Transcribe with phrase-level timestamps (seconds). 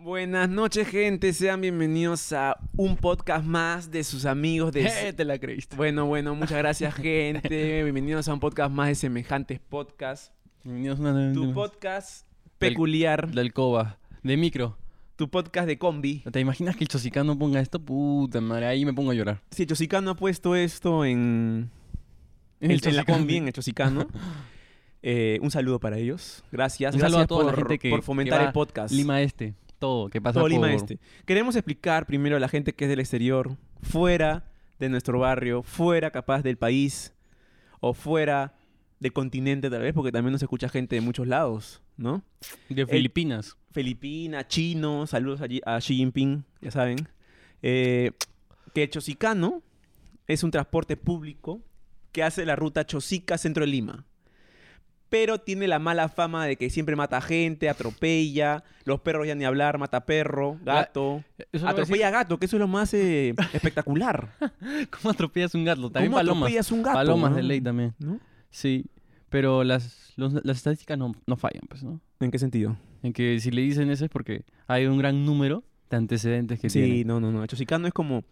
[0.00, 1.32] Buenas noches, gente.
[1.32, 4.82] Sean bienvenidos a un podcast más de sus amigos de...
[5.08, 5.74] Eh, te la creíste.
[5.76, 7.82] Bueno, bueno, muchas gracias, gente.
[7.82, 10.32] Bienvenidos a un podcast más de semejantes podcasts.
[10.62, 12.26] Bienvenidos a una- Tu podcast
[12.60, 14.76] Del- peculiar, del Coba, de micro.
[15.16, 16.22] tu podcast de combi.
[16.30, 17.80] ¿Te imaginas que el Chosicano ponga esto?
[17.80, 19.42] Puta madre, ahí me pongo a llorar.
[19.50, 21.70] Si el Chosicano ha puesto esto en,
[22.60, 24.06] en, en la combi, en el Chosicano.
[25.02, 26.44] eh, un saludo para ellos.
[26.52, 26.94] Gracias.
[26.94, 28.94] Un saludo Gracias a toda la por, gente que- por fomentar que va el podcast.
[28.94, 30.50] Lima Este, todo, que pasa Todo por...
[30.50, 30.98] Lima Este.
[31.24, 36.10] Queremos explicar primero a la gente que es del exterior, fuera de nuestro barrio, fuera
[36.10, 37.14] capaz del país
[37.80, 38.54] o fuera
[39.00, 42.22] del continente tal vez, porque también nos escucha gente de muchos lados, ¿no?
[42.68, 43.56] De Filipinas.
[43.70, 47.08] Filipinas, chinos, saludos allí a Xi Jinping, ya saben.
[47.62, 48.12] Eh,
[48.74, 49.62] que Chosicano
[50.26, 51.62] es un transporte público
[52.12, 54.06] que hace la ruta Chosica-Centro de Lima.
[55.10, 59.44] Pero tiene la mala fama de que siempre mata gente, atropella, los perros ya ni
[59.44, 61.24] hablar, mata perro, gato.
[61.38, 64.28] A decir, Atropella gato, que eso es lo más eh, espectacular.
[64.90, 65.90] ¿Cómo atropellas un gato?
[65.90, 66.42] También ¿Cómo palomas.
[66.42, 66.94] atropellas un gato?
[66.98, 67.36] Palomas no?
[67.36, 67.94] de ley también.
[67.98, 68.20] ¿No?
[68.50, 68.84] Sí,
[69.30, 72.00] pero las, los- las estadísticas no, no fallan, pues, ¿no?
[72.20, 72.76] ¿En qué sentido?
[73.02, 76.68] En que si le dicen eso es porque hay un gran número de antecedentes que
[76.68, 77.04] Sí, tiene.
[77.04, 77.42] no, no, no.
[77.42, 78.24] El Chosicano es como...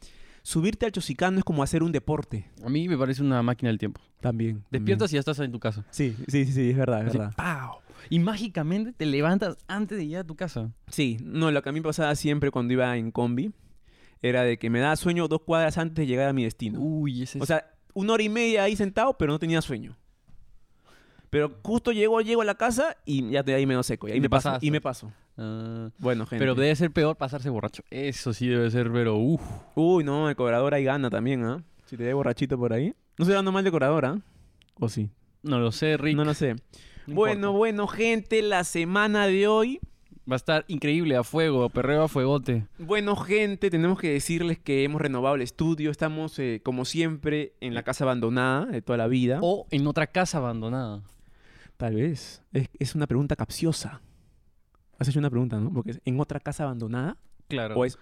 [0.47, 2.49] Subirte al Chosicano es como hacer un deporte.
[2.65, 4.01] A mí me parece una máquina del tiempo.
[4.21, 4.63] También.
[4.71, 5.85] Despiertas y ya estás en tu casa.
[5.91, 7.35] Sí, sí, sí, sí, es verdad, es Así, verdad.
[7.37, 7.81] ¡pau!
[8.11, 10.71] Y mágicamente te levantas antes de llegar a tu casa.
[10.87, 13.51] Sí, no, lo que a mí me pasaba siempre cuando iba en combi
[14.23, 16.79] era de que me daba sueño dos cuadras antes de llegar a mi destino.
[16.79, 17.43] Uy, ese es...
[17.43, 19.97] O sea, una hora y media ahí sentado, pero no tenía sueño.
[21.29, 24.07] Pero justo llego, llego a la casa y ya de ahí me doy seco.
[24.07, 24.59] Y ahí me te paso.
[24.61, 25.13] Y me paso.
[25.39, 26.43] Ah, Bueno, gente.
[26.43, 27.83] pero debe ser peor pasarse borracho.
[27.91, 29.43] Eso sí debe ser, pero uff.
[29.75, 31.63] Uy, no, el cobrador ahí gana también, ¿ah?
[31.87, 32.95] Si te ve borrachito por ahí.
[33.19, 34.19] No estoy dando mal de cobrador, ¿ah?
[34.81, 35.11] ¿O sí?
[35.43, 36.17] No lo sé, Rick.
[36.17, 36.55] No lo sé.
[37.07, 37.59] no bueno, importa.
[37.59, 39.81] bueno, gente, la semana de hoy
[40.29, 42.67] Va a estar increíble, a fuego, perreo a fuegote.
[42.81, 45.93] Bueno, gente, tenemos que decirles que hemos renovado el estudio.
[45.93, 49.39] Estamos, eh, como siempre, en la casa abandonada de toda la vida.
[49.43, 51.03] O en otra casa abandonada.
[51.77, 52.43] Tal vez.
[52.53, 54.01] Es, es una pregunta capciosa.
[54.99, 55.73] Has hecho una pregunta, ¿no?
[55.73, 57.17] Porque es en otra casa abandonada.
[57.49, 57.77] Claro.
[57.77, 57.99] O, es,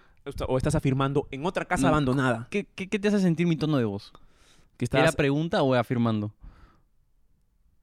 [0.48, 1.88] o estás afirmando en otra casa No.
[1.88, 2.46] abandonada.
[2.50, 4.12] ¿Qué, qué, qué te hace sentir mi tono de voz?
[4.76, 6.32] Que ¿Era estás, pregunta o afirmando?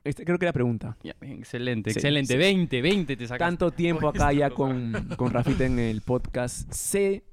[0.03, 0.97] este, creo que era pregunta.
[1.03, 2.33] Ya, excelente, Sí, excelente.
[2.33, 2.37] sí.
[2.39, 3.43] 20, 20 te sacaste.
[3.43, 6.71] Tanto tiempo acá ya con, con Rafita en el podcast.
[6.71, 7.23] Sé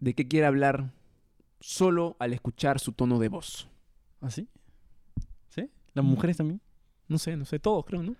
[0.00, 0.90] de qué quiere hablar
[1.60, 3.68] solo al escuchar su tono de voz.
[4.20, 4.48] ¿Ah, sí?
[5.48, 5.70] ¿Sí?
[5.94, 6.60] ¿Las mujeres también?
[7.08, 8.14] No sé, no sé, todos creo, ¿no?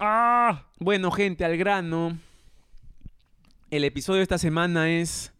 [0.00, 0.64] ¡Ah!
[0.78, 2.18] Bueno, gente, al grano.
[3.70, 5.32] El episodio de esta semana es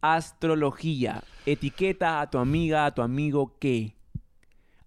[0.00, 1.22] astrología.
[1.46, 3.94] Etiqueta a tu amiga, a tu amigo que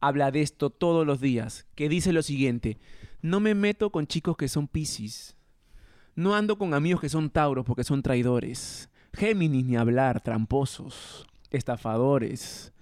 [0.01, 1.66] habla de esto todos los días.
[1.75, 2.78] Que dice lo siguiente:
[3.22, 5.35] No me meto con chicos que son Piscis.
[6.16, 8.89] No ando con amigos que son Tauros porque son traidores.
[9.13, 12.74] Géminis ni hablar, tramposos, estafadores,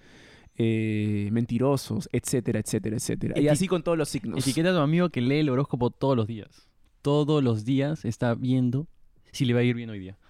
[0.58, 3.38] eh, mentirosos, etcétera, etcétera, etcétera.
[3.40, 4.38] Y así con todos los signos.
[4.40, 6.68] Etiqueta a tu amigo que lee el horóscopo todos los días.
[7.02, 8.86] Todos los días está viendo
[9.32, 10.18] si le va a ir bien hoy día.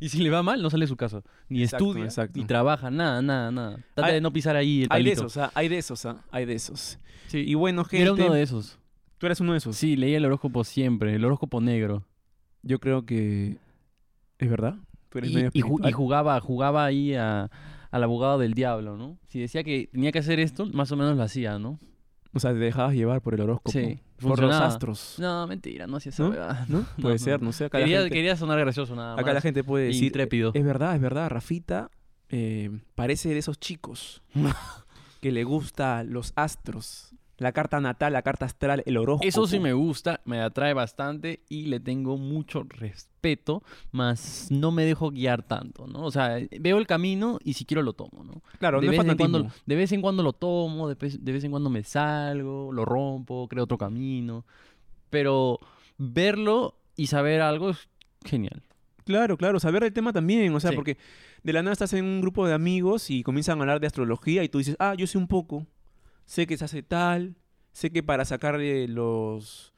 [0.00, 1.22] Y si le va mal, no sale de su casa.
[1.48, 2.38] Ni Exacto, estudia, exacto.
[2.38, 3.76] ni trabaja, nada, nada, nada.
[3.94, 5.26] Trata Hay- de no pisar ahí el Hay de palito.
[5.26, 5.50] esos, ¿ah?
[5.56, 6.24] hay de esos, ¿ah?
[6.30, 7.00] hay de esos.
[7.26, 8.78] Sí, Y bueno, yo era gente, uno de esos.
[9.18, 9.74] tú eres uno de esos.
[9.76, 12.04] Sí, leía el horóscopo siempre, el horóscopo negro.
[12.62, 13.56] Yo creo que
[14.38, 14.76] es verdad.
[15.08, 17.50] Tú eres Y, medio y y jugaba, jugaba ahí a-
[17.90, 19.18] al abogado del diablo, ¿no?
[19.28, 21.78] Si decía que tenía que hacer esto, más o menos lo hacía, ¿no?
[22.34, 23.70] O sea, te dejabas llevar por el horóscopo.
[23.70, 25.16] Sí, por los astros.
[25.18, 26.30] No, mentira, no hacía esa ¿No?
[26.30, 26.66] huevada.
[26.68, 26.84] ¿No?
[27.00, 27.46] Puede no, ser, no.
[27.46, 27.64] no sé.
[27.64, 29.22] Acá, Quería, la, gente, quería sonar gracioso nada más.
[29.22, 30.04] acá la gente puede decir.
[30.04, 30.50] Intrépido.
[30.54, 31.30] Es verdad, es verdad.
[31.30, 31.90] Rafita
[32.28, 34.22] eh, parece de esos chicos
[35.20, 37.14] que le gusta los astros.
[37.38, 39.26] La carta natal, la carta astral, el horóscopo.
[39.28, 43.62] Eso sí me gusta, me atrae bastante y le tengo mucho respeto,
[43.92, 46.04] más no me dejo guiar tanto, ¿no?
[46.04, 48.42] O sea, veo el camino y si quiero lo tomo, ¿no?
[48.58, 51.20] Claro, de, no es vez en cuando, de vez en cuando lo tomo, de, vez-
[51.20, 54.44] de vez en cuando me salgo, lo rompo, creo otro camino,
[55.10, 55.60] pero
[55.96, 57.88] verlo y saber algo es
[58.24, 58.62] genial.
[59.04, 60.76] Claro, claro, saber el tema también, o sea, Sí.
[60.76, 60.98] porque
[61.42, 64.42] de la nada estás en un grupo de amigos y comienzan a hablar de astrología
[64.44, 65.66] y tú dices, ah, yo sé un poco,
[66.28, 67.36] sé que se hace tal,
[67.72, 69.72] sé que para sacar los,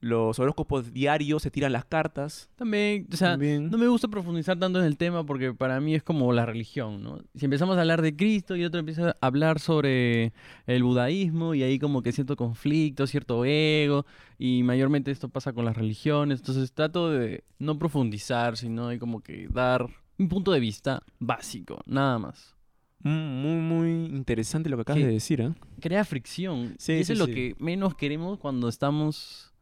[0.00, 2.48] los horóscopos diarios se tiran las cartas.
[2.56, 3.70] También, o sea, también.
[3.70, 7.02] no me gusta profundizar tanto en el tema porque para mí es como la religión,
[7.02, 7.18] ¿no?
[7.34, 10.32] Si empezamos a hablar de Cristo y otro empieza a hablar sobre
[10.66, 14.06] el budaísmo y ahí como que cierto conflicto, cierto ego
[14.38, 19.20] y mayormente esto pasa con las religiones, entonces trato de no profundizar, sino de como
[19.20, 19.86] que dar
[20.18, 22.56] un punto de vista básico, nada más.
[23.02, 25.52] Muy, muy interesante lo que acabas de decir, ¿eh?
[25.80, 26.74] Crea fricción.
[26.78, 27.34] Sí, eso sí, es lo sí.
[27.34, 29.54] que menos queremos cuando estamos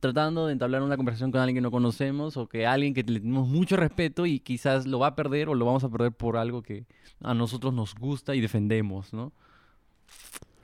[0.00, 3.20] tratando de entablar una conversación con alguien que no conocemos o que alguien que le
[3.20, 6.36] tenemos mucho respeto y quizás lo va a perder o lo vamos a perder por
[6.36, 6.86] algo que
[7.20, 9.32] a nosotros nos gusta y defendemos, ¿no?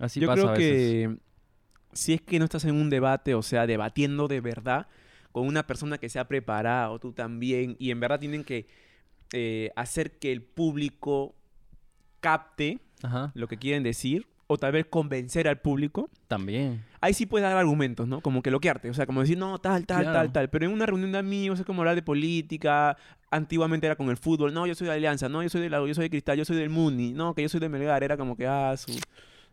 [0.00, 1.09] Así Yo pasa creo a veces.
[1.09, 1.19] que
[1.93, 4.88] si es que no estás en un debate, o sea, debatiendo de verdad
[5.31, 8.67] con una persona que se ha preparado, tú también, y en verdad tienen que
[9.32, 11.37] eh, hacer que el público
[12.20, 16.09] capte Ajá, lo que quieren decir, o tal vez convencer al público.
[16.26, 16.82] también.
[17.00, 18.20] Ahí sí puedes dar argumentos, ¿no?
[18.20, 20.19] Como que bloquearte, o sea, como decir, no, tal, tal, Claro.
[20.19, 20.50] tal, tal.
[20.50, 22.97] Pero en una reunión de amigos es como hablar de política.
[23.31, 24.53] Antiguamente era con el fútbol.
[24.53, 25.29] No, yo soy de Alianza.
[25.29, 26.37] No, yo soy de la, yo soy de Cristal.
[26.38, 27.12] Yo soy del Muni.
[27.12, 28.03] No, que yo soy de Melgar.
[28.03, 28.99] Era como que, ah, su...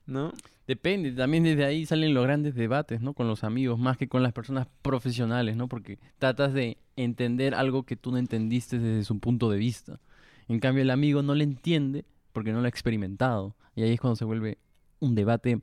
[0.08, 0.32] ¿No?
[0.68, 3.14] Depende, también desde ahí salen los grandes debates, ¿no?
[3.14, 5.68] Con los amigos, más que con las personas profesionales, ¿no?
[5.68, 10.00] Porque tratas de entender algo que tú no entendiste desde su punto de vista.
[10.48, 13.56] En cambio, el amigo no le entiende porque no lo ha experimentado.
[13.76, 14.60] Y ahí es cuando se vuelve
[15.00, 15.58] un debate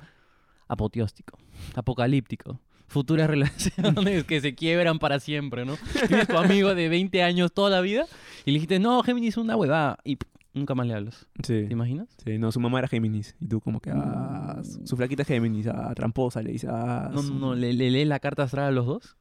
[0.67, 1.39] apoteóstico,
[1.77, 2.61] apocalíptico.
[2.89, 5.77] Futuras relaciones que se quiebran para siempre, ¿no?
[6.09, 8.07] Tienes tu amigo de 20 años toda la vida
[8.45, 9.99] y le dijiste, no, Géminis es una huevada.
[10.05, 10.19] Y
[10.55, 11.27] nunca más le hablas.
[11.43, 11.67] Sí.
[11.67, 12.09] ¿Te imaginas?
[12.25, 13.37] Sí, no, su mamá era Géminis.
[13.39, 15.67] Y tú como que, ah, su, su flaquita es Géminis.
[15.69, 16.43] Ah, tramposa.
[16.43, 19.17] Le dice, ah, No, no, no, le, le lee la carta astral a los dos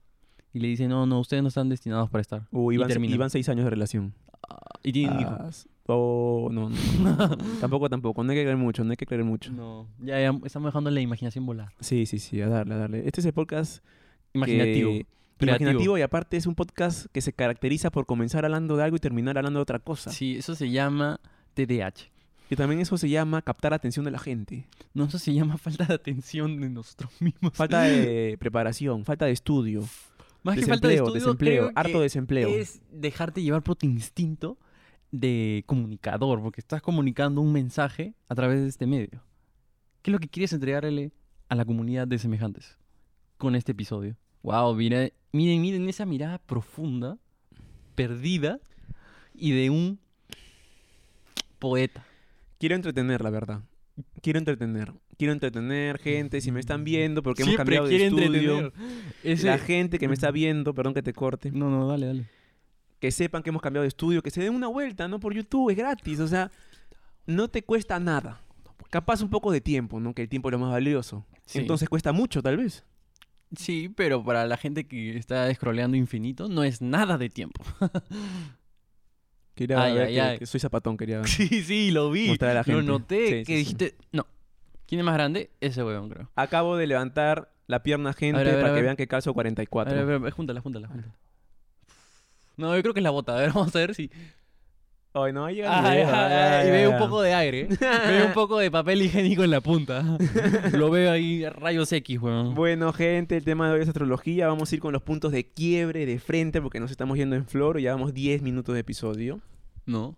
[0.53, 2.47] y le dice, no, no, ustedes no están destinados para estar.
[2.51, 4.13] Uh, y iban seis años de relación.
[4.83, 5.37] Y tienen un hijo.
[5.93, 8.23] Oh, no, no, tampoco, tampoco.
[8.23, 9.51] No hay que creer mucho, no hay que creer mucho.
[9.51, 11.73] No, ya, ya estamos dejando la imaginación volar.
[11.79, 13.03] Sí, sí, sí, a darle, a darle.
[13.05, 13.83] Este es el podcast
[14.33, 14.91] Imaginativo.
[14.91, 15.05] que-
[15.41, 18.99] imaginativo y aparte es un podcast que se caracteriza por comenzar hablando de algo y
[18.99, 20.11] terminar hablando de otra cosa.
[20.11, 21.19] Sí, eso se llama
[21.55, 22.11] TDAH.
[22.51, 24.67] Y también eso se llama captar atención de la gente.
[24.93, 27.53] No, eso se llama falta de atención de nosotros mismos.
[27.53, 29.81] Falta de preparación, falta de estudio,
[30.43, 32.49] Más que falta de desempleo, estudio, desempleo, harto desempleo.
[32.49, 34.57] Es dejarte llevar por tu instinto
[35.11, 39.21] de comunicador, porque estás comunicando un mensaje a través de este medio.
[40.01, 41.11] ¿Qué es lo que quieres entregarle
[41.49, 42.77] a la comunidad de semejantes
[43.37, 44.15] con este episodio?
[44.43, 47.17] Wow, miren, miren, miren esa mirada profunda,
[47.95, 48.59] perdida
[49.35, 49.99] y de un
[51.59, 52.05] poeta.
[52.57, 53.61] Quiero entretener, la verdad.
[54.21, 54.93] Quiero entretener.
[55.17, 58.25] Quiero entretener gente, si me están viendo, porque hemos cambiado de estudio.
[58.25, 58.73] entretener.
[59.23, 62.25] Ese- La gente que me está viendo, perdón que te corte, No, no, dale, dale.
[63.01, 65.19] Que sepan que hemos cambiado de estudio, que se den una vuelta, ¿no?
[65.19, 66.49] Por YouTube, es gratis, o sea,
[67.25, 68.39] no te cuesta nada.
[68.89, 70.13] Capaz un poco de tiempo, ¿no?
[70.13, 71.25] Que el tiempo es lo más valioso.
[71.45, 71.59] Sí.
[71.59, 72.85] Entonces cuesta mucho, tal vez.
[73.55, 77.63] Sí, pero para la gente que está scrolleando infinito, no es nada de tiempo.
[79.55, 80.39] Quería Ay, ver ay, que- ay.
[80.39, 82.29] que soy zapatón, quería Sí, sí, lo vi.
[82.39, 82.83] a la Lo gente.
[82.83, 84.25] noté, Sí, que sí, dijiste, no.
[84.85, 85.51] ¿Quién es más grande?
[85.61, 86.29] Ese weón, creo.
[86.35, 88.83] Acabo de levantar la pierna gente A ver, a ver, para a que ver.
[88.85, 89.93] vean que calzo A 44.
[89.93, 91.15] ver, a ver, a ver, júntala, júntala, júntala.
[92.57, 93.35] No, yo creo que es la bota.
[93.35, 94.09] A ver, vamos a ver si...
[95.13, 97.67] Ay, no, Ay, ay, y veo un poco de aire.
[98.07, 100.17] veo un poco de papel higiénico en la punta.
[100.71, 102.55] Lo veo ahí, rayos X, weón.
[102.55, 104.47] Bueno, gente, el tema de hoy es astrología.
[104.47, 107.45] Vamos a ir con los puntos de quiebre de frente porque nos estamos yendo en
[107.45, 107.81] flor.
[107.81, 109.41] Llevamos 10 minutos de episodio.
[109.85, 110.15] No,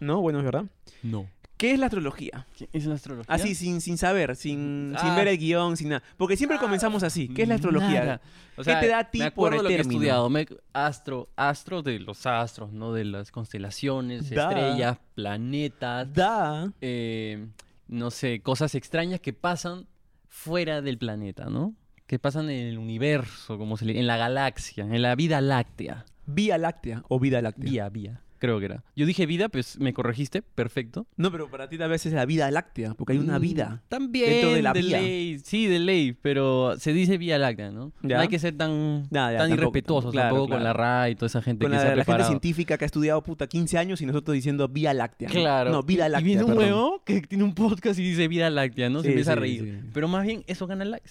[0.00, 0.20] ¿No?
[0.20, 0.64] Bueno, es verdad.
[1.02, 1.26] no.
[1.56, 2.46] ¿Qué es la astrología?
[2.58, 3.34] ¿Qué es la astrología?
[3.34, 5.16] Así, sin, sin saber, sin, sin Ah.
[5.16, 6.02] ver el guion, sin nada.
[6.18, 7.28] Porque siempre comenzamos así.
[7.28, 8.00] ¿Qué es la astrología?
[8.00, 8.20] Nada.
[8.58, 10.28] O ¿Qué te da a ti me por el lo que he estudiado.
[10.28, 12.92] Me- astro, astro de los astros, ¿no?
[12.92, 14.48] De las constelaciones, Da.
[14.50, 16.72] estrellas, planetas, Da.
[16.80, 17.46] eh,
[17.88, 19.86] no sé, cosas extrañas que pasan
[20.28, 21.74] fuera del planeta, ¿no?
[22.06, 26.04] Que pasan en el universo, como se le, en la galaxia, en la vida láctea.
[26.26, 27.70] Vía láctea o vida láctea.
[27.70, 28.84] Vía, vía, creo que era.
[28.94, 31.06] Yo dije vida, pues me corregiste, perfecto.
[31.16, 33.82] No, pero para ti tal vez es la vida láctea, porque hay una Mm, vida.
[33.88, 35.00] También, dentro de la de vía.
[35.00, 35.38] ley.
[35.38, 37.92] Sí, de ley, pero se dice vía láctea, ¿no?
[38.02, 38.16] Ya.
[38.16, 40.58] No hay que ser tan, Ya, ya, tan tampoco, irrespetuosos claro, tampoco claro.
[40.60, 42.78] con la RAI y toda esa gente Con que la, se ha la gente científica
[42.78, 45.28] que ha estudiado puta 15 años y nosotros diciendo vía láctea.
[45.28, 45.70] Claro.
[45.72, 46.20] No, vida láctea.
[46.20, 49.00] Y viene un huevo que tiene un podcast y dice vida láctea, ¿no?
[49.00, 49.62] Se Sí, empieza a reír.
[49.82, 49.88] sí.
[49.92, 51.10] Pero más bien eso gana likes.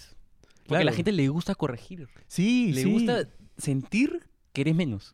[0.67, 2.07] Porque a la gente le gusta corregir.
[2.27, 3.27] Sí, Le gusta
[3.57, 5.13] sentir que eres menos.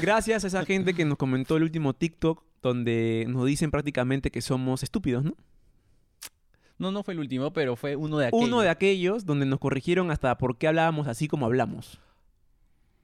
[0.00, 4.40] Gracias a esa gente que nos comentó el último TikTok donde nos dicen prácticamente que
[4.40, 5.34] somos estúpidos, ¿no?
[6.78, 8.48] No, no fue el último, pero fue uno de aquellos.
[8.48, 12.00] Uno de aquellos donde nos corrigieron hasta por qué hablábamos así como hablamos.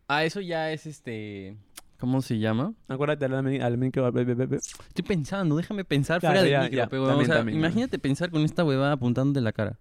[0.08, 1.56] Ah, eso ya es este...
[1.98, 2.74] ¿Cómo se llama?
[2.86, 4.08] Acuérdate al, al micro.
[4.08, 7.58] Estoy pensando, déjame pensar Claro, fuera del ya, micro, ya, pero, también, o sea, también,
[7.58, 9.78] imagínate pensar con esta huevada apuntándote la cara.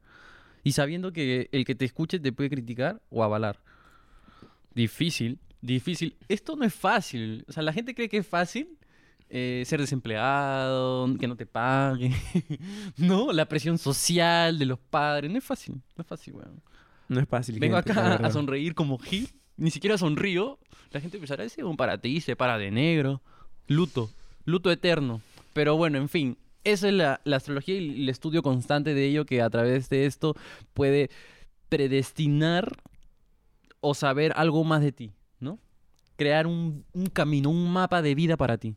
[0.64, 3.60] Y sabiendo que el que te escuche te puede criticar o avalar.
[4.74, 6.16] Difícil, difícil.
[6.28, 7.46] Esto no es fácil.
[7.48, 8.78] O sea, la gente cree que es fácil
[9.30, 12.14] eh, ser desempleado, que no te paguen.
[12.98, 15.30] no, la presión social de los padres.
[15.30, 16.62] No es fácil, no es fácil, weón.
[17.10, 17.60] No es fácil.
[17.60, 19.30] Vengo gente, acá a sonreír como Gil.
[19.58, 20.60] Ni siquiera sonrío.
[20.92, 23.22] La gente pensará, ese es un para ti, se para de negro.
[23.68, 24.10] Luto,
[24.46, 25.22] luto eterno.
[25.54, 26.38] Pero bueno, en fin.
[26.64, 30.06] Esa es la, la astrología y el estudio constante de ello que a través de
[30.06, 30.36] esto
[30.74, 31.10] puede
[31.70, 32.78] predestinar
[33.80, 35.14] o saber algo más de ti.
[36.18, 38.76] Crear un, un camino, un mapa de vida para ti.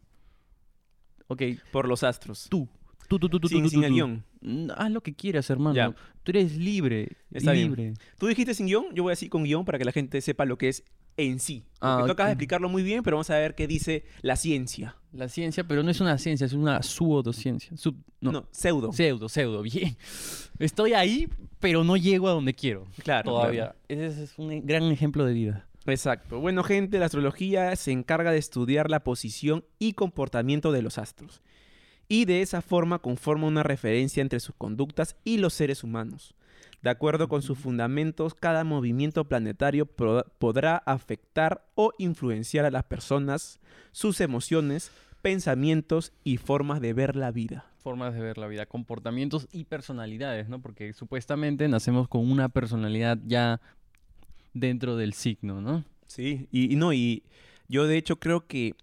[1.27, 1.43] Ok,
[1.73, 2.47] Por los astros.
[2.49, 2.69] tú.
[3.09, 4.25] Tú, tú, tú, tú, sin tú, sin tú, el guion.
[4.41, 5.75] Mm, Haz lo que quieras, hermano.
[5.75, 5.93] Ya.
[6.23, 7.17] Tú eres libre.
[7.33, 7.67] Está bien.
[7.69, 7.95] libre.
[8.19, 10.45] Tú dijiste sin guion, yo voy a decir con guion para que la gente sepa
[10.45, 10.85] lo que es
[11.17, 11.65] en sí.
[11.81, 14.95] Ah, tú acabas de explicarlo muy bien, pero vamos a ver qué dice la ciencia.
[15.13, 17.77] La ciencia, pero no es una ciencia, es una pseudociencia.
[17.77, 18.93] Sub, no, No, pseudo.
[18.93, 19.97] pseudo, pseudo, bien.
[20.61, 21.29] Estoy ahí,
[21.59, 22.87] pero no llego a donde quiero.
[23.03, 23.75] Claro, Todavía.
[23.89, 25.67] Ese es un gran ejemplo de vida.
[25.87, 26.41] Exacto.
[26.41, 31.43] Bueno, gente, la astrología se encarga de estudiar la posición y comportamiento de los astros.
[32.09, 36.35] Y de esa forma conforma una referencia entre sus conductas y los seres humanos.
[36.83, 43.61] De acuerdo con sus fundamentos, cada movimiento planetario podrá afectar o influenciar a las personas,
[43.93, 47.67] sus emociones, pensamientos y formas de ver la vida.
[47.79, 50.61] Formas de ver la vida, comportamientos y personalidades, ¿no?
[50.61, 53.61] Porque supuestamente nacemos con una personalidad ya
[54.55, 55.85] dentro del signo, ¿no?
[56.07, 57.23] Sí, y, y no, y
[57.69, 58.75] yo de hecho creo que,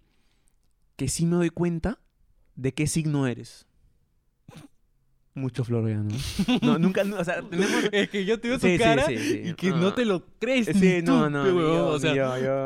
[0.96, 1.98] que sí me doy cuenta
[2.56, 3.66] de qué signo eres.
[5.34, 6.08] Mucho Floriano.
[6.62, 7.70] No, nunca, no, o sea, tenemos...
[7.92, 9.42] Es que yo te veo Sí, sí, sí, sí.
[9.50, 9.76] y que Ah.
[9.76, 10.66] no te lo crees.
[10.66, 12.14] Sí, ni no, tú, no, huevón, yo, o sea,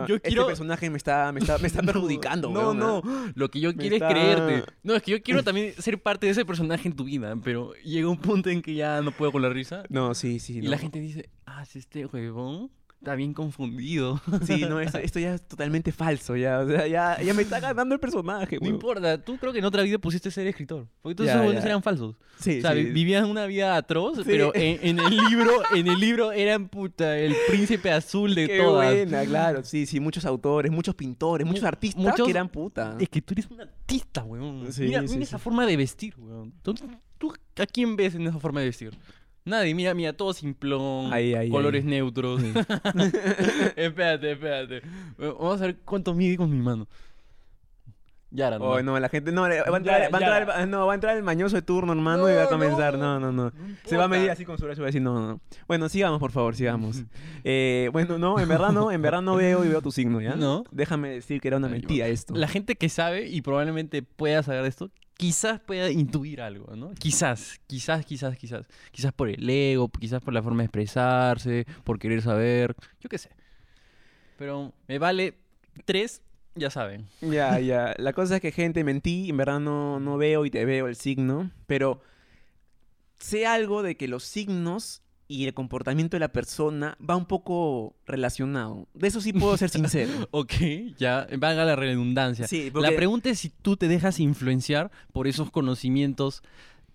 [0.06, 3.02] yo, Este quiero- personaje me está, me está, me está perjudicando, No, weón, no,
[3.34, 4.72] lo que yo Me quiero está- es creerte.
[4.82, 7.74] No, es que yo quiero también ser parte de ese personaje en tu vida, pero
[7.84, 9.82] llega un punto en que ya no puedo con la risa.
[9.90, 10.58] No, sí, sí.
[10.58, 10.70] Y no.
[10.70, 12.70] la gente dice, ah, si este huevón
[13.02, 14.20] está bien confundido.
[14.46, 17.58] Sí, no, esto, esto ya es totalmente falso, ya, o sea, ya, ya me está
[17.60, 20.86] ganando el personaje, No importa, tú creo que en otra vida pusiste ser escritor.
[21.02, 21.60] Porque todos esos ya.
[21.60, 22.16] eran falsos.
[22.38, 22.84] Sí, o sea, sí.
[22.84, 24.22] vivían una vida atroz, Sí.
[24.24, 28.58] pero en, en el libro, en el libro eran puta, el príncipe azul de Qué
[28.58, 28.92] todas.
[28.92, 32.96] buena, claro, sí, sí, muchos autores, muchos pintores, muchos Mu- artistas muchos- que eran puta.
[33.00, 34.72] Es que tú eres un artista, weón.
[34.72, 36.52] Sí, mira esa forma de vestir, weón.
[36.62, 36.74] ¿Tú,
[37.18, 38.96] tú a quién ves en esa forma de vestir?
[39.44, 41.90] Nadie, mira, mira, todo simplón, Ahí, ahí, colores ahí.
[41.90, 42.40] neutros.
[43.76, 44.82] espérate, espérate.
[45.18, 46.86] Vamos a ver cuánto mide con mi mano.
[48.34, 51.14] Yara, Oh, no, la gente, no, va a entrar, va a no, va a entrar
[51.18, 53.20] el mañoso de turno, hermano, y va a No, comenzar, no.
[53.20, 53.44] no, no, no.
[53.50, 55.26] No Se va a medir así con su brazo y va a decir, no, no,
[55.32, 55.40] no.
[55.68, 57.02] Bueno, sigamos, por favor, sigamos.
[57.44, 60.36] Eh, bueno, no, en verdad no, en verdad no veo y veo tu signo, ¿ya?
[60.36, 60.62] No.
[60.70, 62.34] Déjame decir que era una mentira esto.
[62.36, 64.90] La gente que sabe y probablemente pueda saber esto,
[65.22, 66.94] quizás pueda intuir algo, ¿no?
[66.94, 68.66] Quizás, quizás, quizás, quizás.
[68.90, 73.18] Quizás por el ego, quizás por la forma de expresarse, por querer saber, yo qué
[73.18, 73.30] sé.
[74.36, 75.38] Pero me vale
[75.84, 76.22] tres,
[76.56, 77.06] ya saben.
[77.20, 77.94] Ya, ya.
[77.98, 80.96] La cosa es que, gente, mentí, en verdad no, no veo y te veo el
[80.96, 82.02] signo, pero
[83.18, 85.02] sé algo de que los signos
[85.32, 88.86] y el comportamiento de la persona va un poco relacionado.
[88.92, 90.12] De eso sí puedo ser sincero.
[90.30, 90.52] Ok,
[90.98, 92.46] ya, valga la redundancia.
[92.46, 96.42] Sí, La pregunta es si tú te dejas influenciar por esos conocimientos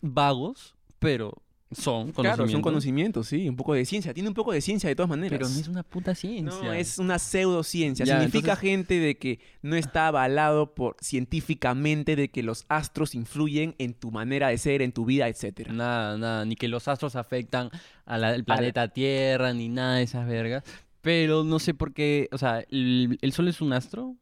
[0.01, 2.35] vagos, pero son conocimientos.
[2.35, 4.13] Claro, son conocimientos, sí, un poco de ciencia.
[4.13, 5.37] Tiene un poco de ciencia de todas maneras.
[5.37, 6.61] Pero no es una puta ciencia.
[6.63, 8.05] No, es una pseudociencia.
[8.05, 13.15] Ya, Significa entonces- gente de que no está avalado por científicamente de que los astros
[13.15, 15.73] influyen en tu manera de ser, en tu vida, etcétera.
[15.73, 17.69] Nada, nada, ni que los astros afectan
[18.05, 20.63] al planeta Tierra, ni nada de esas vergas.
[21.01, 24.15] Pero no sé por qué, o sea, ¿el, el Sol es un astro?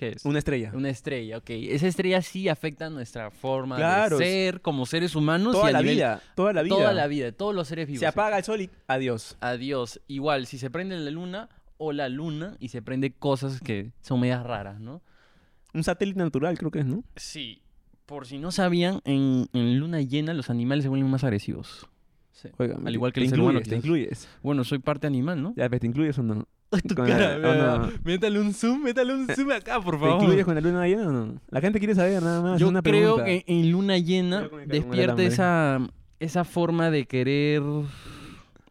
[0.00, 0.24] ¿Qué es?
[0.24, 0.72] Una estrella.
[0.74, 1.50] Una estrella, ok.
[1.50, 5.54] Esa estrella sí afecta nuestra forma Claro, de ser como seres humanos.
[5.54, 6.74] y Toda a la nivel- vida, toda la vida.
[6.74, 8.00] Toda la vida, todos los seres vivos.
[8.00, 9.36] Se apaga el sol y adiós.
[9.40, 10.00] Adiós.
[10.08, 14.20] Igual, si se prende la luna o la luna y se prende cosas que son
[14.20, 15.02] medias raras, ¿no?
[15.74, 17.04] Un satélite natural, creo que es, ¿no?
[17.16, 17.60] Sí.
[18.06, 21.86] Por si no sabían, en, en luna llena los animales se vuelven más agresivos.
[22.40, 22.48] Sí.
[22.58, 24.28] Oiga, Al igual que te el ser humano, incluyes, te incluyes.
[24.42, 25.52] Bueno, soy parte animal, ¿no?
[25.56, 26.46] Ya, ves, ¿te incluyes o no?
[26.88, 27.90] tu Con cara.
[28.04, 30.22] Métale un zoom, métale un zoom acá, por ¿Te favor.
[30.22, 31.40] incluyes con la luna llena o no?
[31.50, 32.60] La gente quiere saber nada más.
[32.60, 33.24] Yo una creo pregunta.
[33.26, 35.80] que en luna llena despierta esa,
[36.18, 37.62] esa forma de querer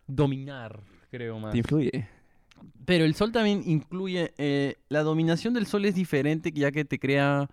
[0.08, 0.80] dominar,
[1.12, 1.52] creo más.
[1.52, 2.08] Te influye.
[2.86, 4.34] Pero el sol también incluye.
[4.38, 7.50] eh, la dominación del sol es diferente, ya que te crea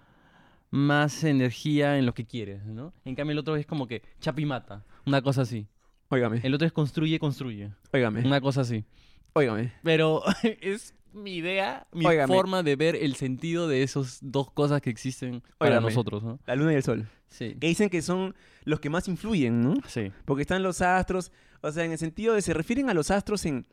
[0.71, 2.93] más energía en lo que quieres, ¿no?
[3.05, 5.67] En cambio, el otro es como que chapa y mata, una cosa así.
[6.09, 8.85] Óigame, El otro es construye, construye, óigame, una cosa así.
[9.33, 9.73] óigame.
[9.83, 10.23] Pero
[10.61, 12.33] es mi idea, mi Óigame.
[12.35, 15.87] forma de ver el sentido de esas dos cosas que existen para Óigame.
[15.89, 16.39] nosotros, ¿no?
[16.47, 17.09] La luna y el sol.
[17.29, 17.57] Sí.
[17.59, 18.35] Que dicen que son
[18.65, 19.75] los que más influyen, ¿no?
[19.89, 20.13] Sí.
[20.27, 21.33] Porque están los astros,
[21.63, 23.67] o sea, en el sentido de se refieren a los astros en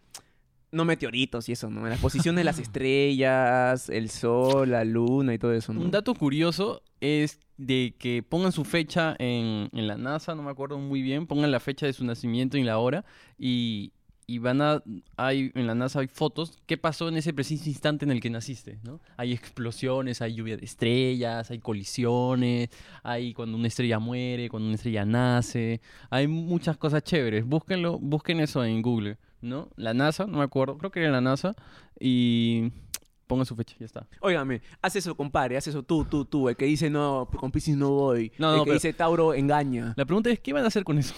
[0.74, 1.84] no meteoritos y eso, ¿no?
[1.86, 5.82] En las posiciones de las estrellas, el sol, la luna y todo eso, ¿no?
[5.82, 10.51] Un dato curioso es de que pongan su fecha en, en la NASA, no me
[10.51, 13.06] acuerdo muy bien, pongan la fecha de su nacimiento y la hora
[13.38, 13.94] y,
[14.25, 14.84] y van a,
[15.18, 18.30] hay, en la NASA hay fotos, qué pasó en ese preciso instante en el que
[18.30, 19.00] naciste, ¿no?
[19.18, 22.70] Hay explosiones, hay lluvia de estrellas, hay colisiones,
[23.03, 28.39] hay cuando una estrella muere, cuando una estrella nace, hay muchas cosas chéveres, búsquenlo, busquen
[28.39, 29.18] eso en Google.
[29.43, 29.69] ¿No?
[29.75, 31.53] La NASA, no me acuerdo, creo que era la NASA,
[32.00, 32.71] y
[33.27, 34.07] ponga su fecha, ya está.
[34.21, 36.50] Óigame, haz eso, compadre, haz eso tú, tú, tú.
[36.50, 38.31] El que dice no, con Piscis no voy.
[38.38, 39.93] No, el no, que pero- dice Tauro engaña.
[39.97, 41.13] La pregunta es, ¿qué van a hacer con eso?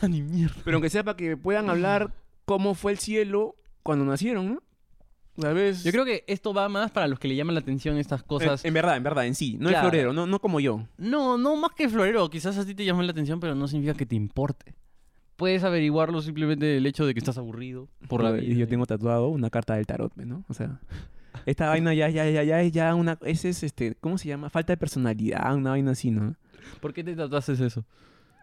[0.08, 0.56] Ni mierda.
[0.64, 2.12] Pero aunque sea para que puedan hablar
[2.44, 4.62] cómo fue el cielo cuando nacieron, ¿no?
[5.38, 5.84] ¿Sabes?
[5.84, 8.64] Yo creo que esto va más para los que le llaman la atención estas cosas.
[8.64, 9.58] En, en verdad, en verdad, en sí.
[9.60, 9.86] No Claro.
[9.88, 10.86] el florero, no, no como yo.
[10.96, 12.30] No, no más que florero.
[12.30, 14.74] Quizás a ti te llame la atención, pero no significa que te importe.
[15.36, 18.54] Puedes averiguarlo simplemente del hecho de que estás aburrido por la Y vida.
[18.60, 20.44] yo tengo tatuado una carta del tarot, ¿no?
[20.48, 20.80] O sea,
[21.44, 23.18] esta vaina ya, ya, ya, ya es ya una...
[23.22, 24.48] Ese es, este, ¿cómo se llama?
[24.50, 26.34] Falta de personalidad, una vaina así, ¿no?
[26.80, 27.84] ¿Por qué te tatuaste eso?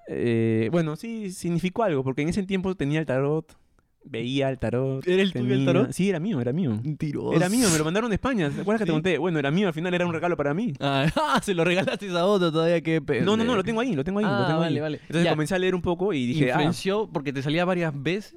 [0.08, 3.58] Eh, bueno, sí, significó algo, porque en ese tiempo tenía el tarot,
[4.06, 5.06] veía el tarot.
[5.08, 5.92] ¿Era el tuyo el tarot?
[5.92, 6.72] Sí, era mío, era mío.
[6.84, 7.34] Mentiroso.
[7.34, 8.50] Era mío, me lo mandaron de España.
[8.50, 9.18] ¿Te acuerdas que te conté?
[9.18, 10.74] Bueno, era mío, al final era un regalo para mí.
[10.80, 13.26] Ah, ah, se lo regalaste a otro todavía, qué pendejo.
[13.26, 14.66] No, no, no, lo tengo ahí, lo tengo ahí, lo Ah, tengo ahí.
[14.70, 14.98] vale, vale.
[15.02, 15.30] Entonces Ya.
[15.32, 18.36] comencé a leer un poco y dije, ah, ¿Influenció porque te salía varias veces?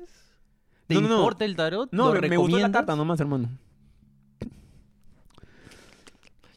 [0.86, 1.16] ¿Te No, no, no.
[1.18, 1.88] importa el tarot?
[1.92, 3.48] no, ¿Lo me, me gustó la carta nomás, hermano.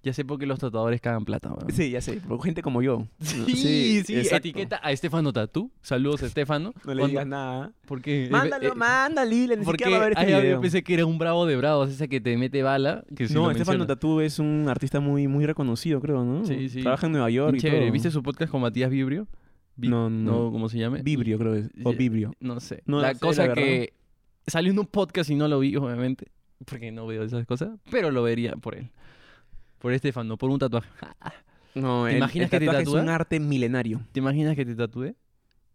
[0.02, 1.72] Ya sé por qué los tatuadores cagan plata, weón.
[1.74, 3.06] Sí, ya sé, por gente como yo.
[3.20, 5.72] Sí, sí, etiqueta a Estefano Tatú.
[5.82, 6.74] Saludos, Estefano.
[6.86, 7.74] No le digas nada.
[7.86, 10.42] Porque Mándalo, eh, mándale, ni Porque va a ver este video.
[10.56, 13.04] yo pensé que era un bravo de bravos, ese que te mete bala.
[13.16, 13.86] Que sí no, Estefano.
[13.86, 16.46] Tatú es un artista muy, muy reconocido, creo, ¿no?
[16.46, 16.82] Sí, sí.
[16.82, 17.82] Trabaja en Nueva York y Chévere.
[17.88, 17.92] todo.
[17.92, 19.28] ¿Viste su podcast con Matías Vibrio?
[19.76, 20.50] Vi- No, no.
[20.52, 21.00] ¿Cómo se llama?
[21.04, 21.70] Vibrio, creo que es.
[21.84, 22.34] O Vibrio.
[22.40, 22.84] No sé.
[22.86, 23.94] No la cosa la que
[24.48, 26.28] salió en un podcast y no lo vi, obviamente.
[26.66, 27.70] Porque no veo esas cosas.
[27.90, 28.90] Pero lo vería por él.
[29.80, 30.90] Por Estefano, por un tatuaje.
[31.76, 34.02] No, ¿Te el- imaginas el que te es un arte milenario.
[34.12, 35.14] ¿Te imaginas que te tatúe?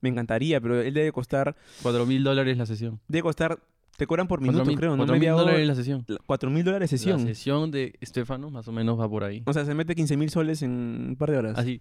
[0.01, 1.55] Me encantaría, pero él debe costar...
[1.83, 3.01] Cuatro mil dólares la sesión.
[3.09, 3.59] Debe costar...
[3.97, 4.97] Te cobran por minuto, mil- creo, ¿no?
[4.99, 6.05] cuatro Media mil hora- dólares la sesión.
[6.27, 7.21] Cuatro mil dólares La sesión.
[7.21, 9.45] sesión de Estefano más o menos va por ahí.
[9.47, 10.71] O sea, se mete 15 mil soles en
[11.11, 11.57] un par de horas.
[11.57, 11.81] Así.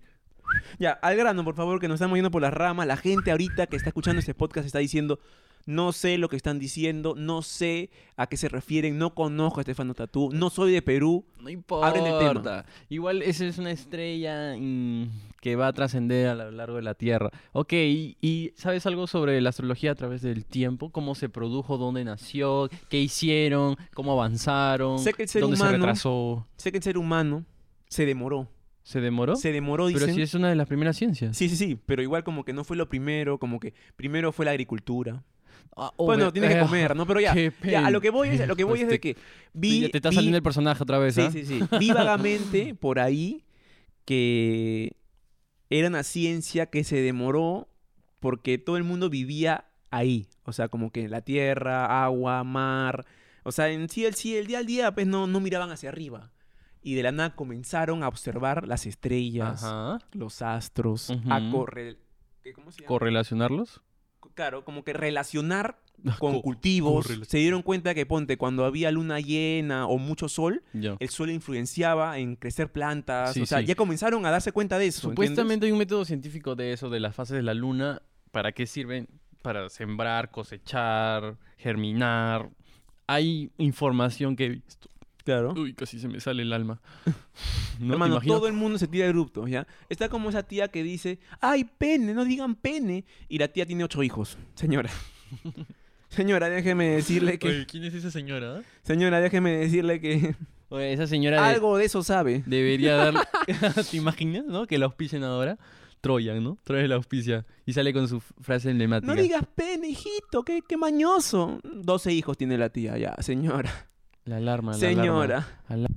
[0.77, 2.85] Ya, al grano, por favor, que nos estamos yendo por las ramas.
[2.85, 5.19] La gente ahorita que está escuchando este podcast está diciendo,
[5.65, 9.61] no sé lo que están diciendo, no sé a qué se refieren, no conozco a
[9.61, 11.25] Estefano Tatú, no soy de Perú.
[11.41, 11.87] No importa.
[11.87, 12.65] Abren el tema.
[12.89, 14.55] Igual esa es una estrella
[15.41, 17.29] que va a trascender a lo largo de la Tierra.
[17.51, 20.89] Ok, y, y ¿sabes algo sobre la astrología a través del tiempo?
[20.91, 21.77] ¿Cómo se produjo?
[21.77, 22.69] ¿Dónde nació?
[22.89, 23.75] ¿Qué hicieron?
[23.93, 24.99] ¿Cómo avanzaron?
[24.99, 26.47] Sé que el ser ¿Dónde se humano- retrasó?
[26.57, 27.45] Sé que el ser humano
[27.89, 28.47] se demoró.
[28.83, 29.35] ¿Se demoró?
[29.37, 30.15] Se demoró, Pero dicen.
[30.15, 31.37] si es una de las primeras ciencias.
[31.37, 34.43] Sí, sí, sí, pero igual como que no fue lo primero, como que primero fue
[34.45, 35.23] la agricultura.
[35.75, 37.05] Ah, bueno, obvio- tienes que eh, comer, ¿no?
[37.07, 39.17] Pero ya, ya, a lo que voy es, a lo que voy es de que
[39.53, 39.81] vi...
[39.81, 41.31] ya te está vi- saliendo el personaje otra vez, Sí, ¿ah?
[41.31, 41.59] sí, sí.
[41.79, 43.43] Vi vagamente por ahí
[44.05, 44.95] que
[45.69, 47.67] era una ciencia que se demoró
[48.19, 50.27] porque todo el mundo vivía ahí.
[50.45, 53.05] O sea, como que la tierra, agua, mar.
[53.43, 55.89] O sea, en sí, el, sí, el día al día, pues no, no miraban hacia
[55.89, 56.31] arriba.
[56.81, 59.99] Y de la nada comenzaron a observar las estrellas, Ajá.
[60.11, 61.39] los astros, a.
[62.43, 62.87] ¿qué- ¿Cómo se llama?
[62.87, 63.81] ¿Correlacionarlos?
[64.35, 65.79] Claro, como que relacionar
[66.19, 67.05] con Co- cultivos.
[67.05, 67.25] correlación.
[67.29, 70.97] Se dieron cuenta que, ponte, cuando había luna llena o mucho sol, Ya.
[70.99, 73.33] el sol influenciaba en crecer plantas.
[73.33, 73.65] Sí, o sea, sí.
[73.65, 75.09] ya comenzaron a darse cuenta de eso.
[75.09, 75.29] ¿entiendes?
[75.29, 78.01] Supuestamente hay un método científico de eso, de las fases de la luna.
[78.31, 79.07] ¿Para qué sirven?
[79.41, 82.49] Para sembrar, cosechar, germinar.
[83.07, 84.89] Hay información que he visto.
[85.23, 85.53] Claro.
[85.55, 86.81] Uy, casi se me sale el alma.
[87.79, 89.65] ¿No Hermano, todo el mundo se tira eruptos, ¿ya?
[89.89, 93.05] Está como esa tía que dice, ay, pene, no digan pene.
[93.29, 94.37] Y la tía tiene ocho hijos.
[94.55, 94.89] Señora.
[96.09, 97.47] Señora, déjeme decirle que...
[97.47, 98.61] Oye, ¿quién es esa señora?
[98.83, 100.35] Señora, déjeme decirle que
[100.69, 102.43] Oye, esa señora algo de eso sabe.
[102.45, 103.27] debería dar...
[103.89, 104.67] ¿Te imaginas, no?
[104.67, 105.57] Que la auspicien ahora.
[106.01, 106.59] Troyan, ¿no?
[106.63, 107.47] Troyan la auspicia.
[107.65, 109.11] Y sale con su frase emblemática.
[109.11, 111.59] No digas pene, hijito, qué, qué mañoso.
[111.63, 113.89] 12 hijos tiene la tía, ya, señora.
[114.25, 115.47] La alarma, la Señora.
[115.67, 115.95] alarma.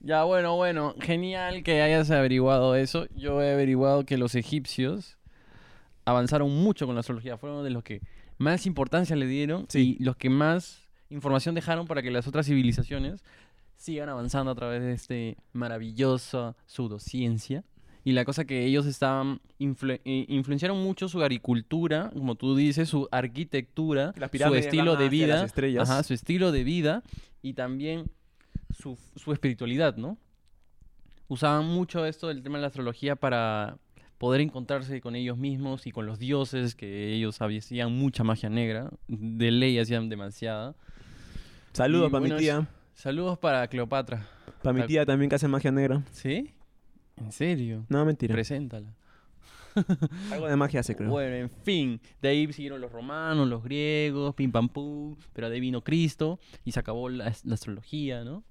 [0.00, 0.94] Ya, bueno, bueno.
[1.00, 3.06] Genial que hayas averiguado eso.
[3.16, 5.16] Yo he averiguado que los egipcios
[6.04, 7.36] avanzaron mucho con la astrología.
[7.36, 8.00] Fueron de los que
[8.38, 9.96] más importancia le dieron Sí.
[9.98, 13.22] y los que más información dejaron para que las otras civilizaciones
[13.76, 17.64] sigan avanzando a través de este maravillosa pseudociencia.
[18.04, 22.88] Y la cosa que ellos estaban influ- eh, influenciaron mucho su agricultura, como tú dices,
[22.88, 25.88] su arquitectura, su estilo de vida, estrellas.
[25.88, 27.04] ajá, su estilo de vida
[27.42, 28.10] y también
[28.70, 30.16] su, su espiritualidad, ¿no?
[31.28, 33.76] Usaban mucho esto del tema de la astrología para
[34.18, 38.90] poder encontrarse con ellos mismos y con los dioses, que ellos hacían mucha magia negra,
[39.08, 40.76] de ley hacían demasiada.
[41.72, 42.68] Saludos para bueno, mi tía.
[42.94, 44.28] Saludos para Cleopatra.
[44.62, 46.04] Para mi tía también que hace magia negra.
[46.12, 46.54] ¿Sí?
[47.16, 47.84] ¿En serio?
[47.88, 48.32] No, mentira.
[48.32, 48.94] Preséntala.
[50.32, 51.08] Algo de magia hace, creo.
[51.10, 55.54] Bueno, en fin, de ahí siguieron los romanos, los griegos, pim pam pum, pero de
[55.56, 58.44] ahí vino Cristo y se acabó la, la astrología, ¿no?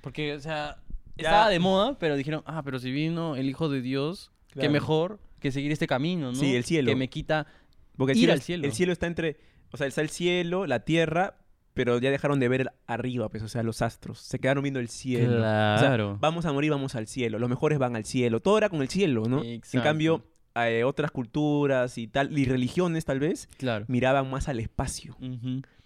[0.00, 0.78] Porque, o sea,
[1.16, 1.28] Ya.
[1.28, 4.72] estaba de moda, pero dijeron, ah, pero si vino el Hijo de Dios, qué Claro.
[4.72, 6.38] mejor que seguir este camino, ¿no?
[6.38, 6.88] Sí, el cielo.
[6.88, 7.46] Que me quita
[7.96, 8.64] Porque el ir cielo, al cielo.
[8.66, 9.36] el cielo está entre
[9.72, 11.38] O sea, está el cielo, la tierra,
[11.74, 14.18] pero ya dejaron de ver arriba, pues, o sea, los astros.
[14.18, 15.38] Se quedaron viendo el cielo.
[15.38, 16.18] O sea, Claro.
[16.20, 17.38] vamos a morir, vamos al cielo.
[17.38, 18.40] Los mejores van al cielo.
[18.40, 19.42] Todo era con el cielo, ¿no?
[19.42, 19.82] En Exacto.
[19.82, 23.84] cambio, eh, otras culturas y tal, y religiones tal vez, claro.
[23.88, 25.16] miraban más al espacio.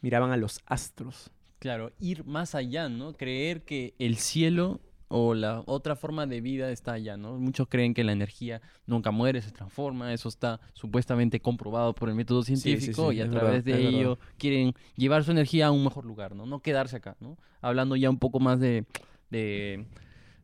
[0.01, 1.31] Miraban a los astros.
[1.59, 3.15] Claro, ir más allá, ¿no?
[3.15, 7.39] Creer que el cielo o la otra forma de vida está allá, ¿no?
[7.39, 12.15] Muchos creen que la energía nunca muere, se transforma, eso está supuestamente comprobado por el
[12.15, 14.01] método sí, científico sí, y a través verdad, de verdad.
[14.01, 16.45] ello quieren llevar su energía a un mejor lugar, ¿no?
[16.45, 17.39] No quedarse acá, ¿no?
[17.61, 18.85] Hablando ya un poco más de,
[19.31, 19.87] de,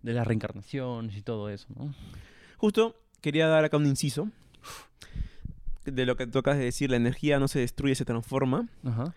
[0.02, 1.92] de las reencarnaciones y todo eso, ¿no?
[2.56, 4.28] Justo quería dar acá un inciso
[5.84, 8.68] de lo que tocas de decir, la energía no se destruye, se transforma.
[8.84, 9.14] Ajá.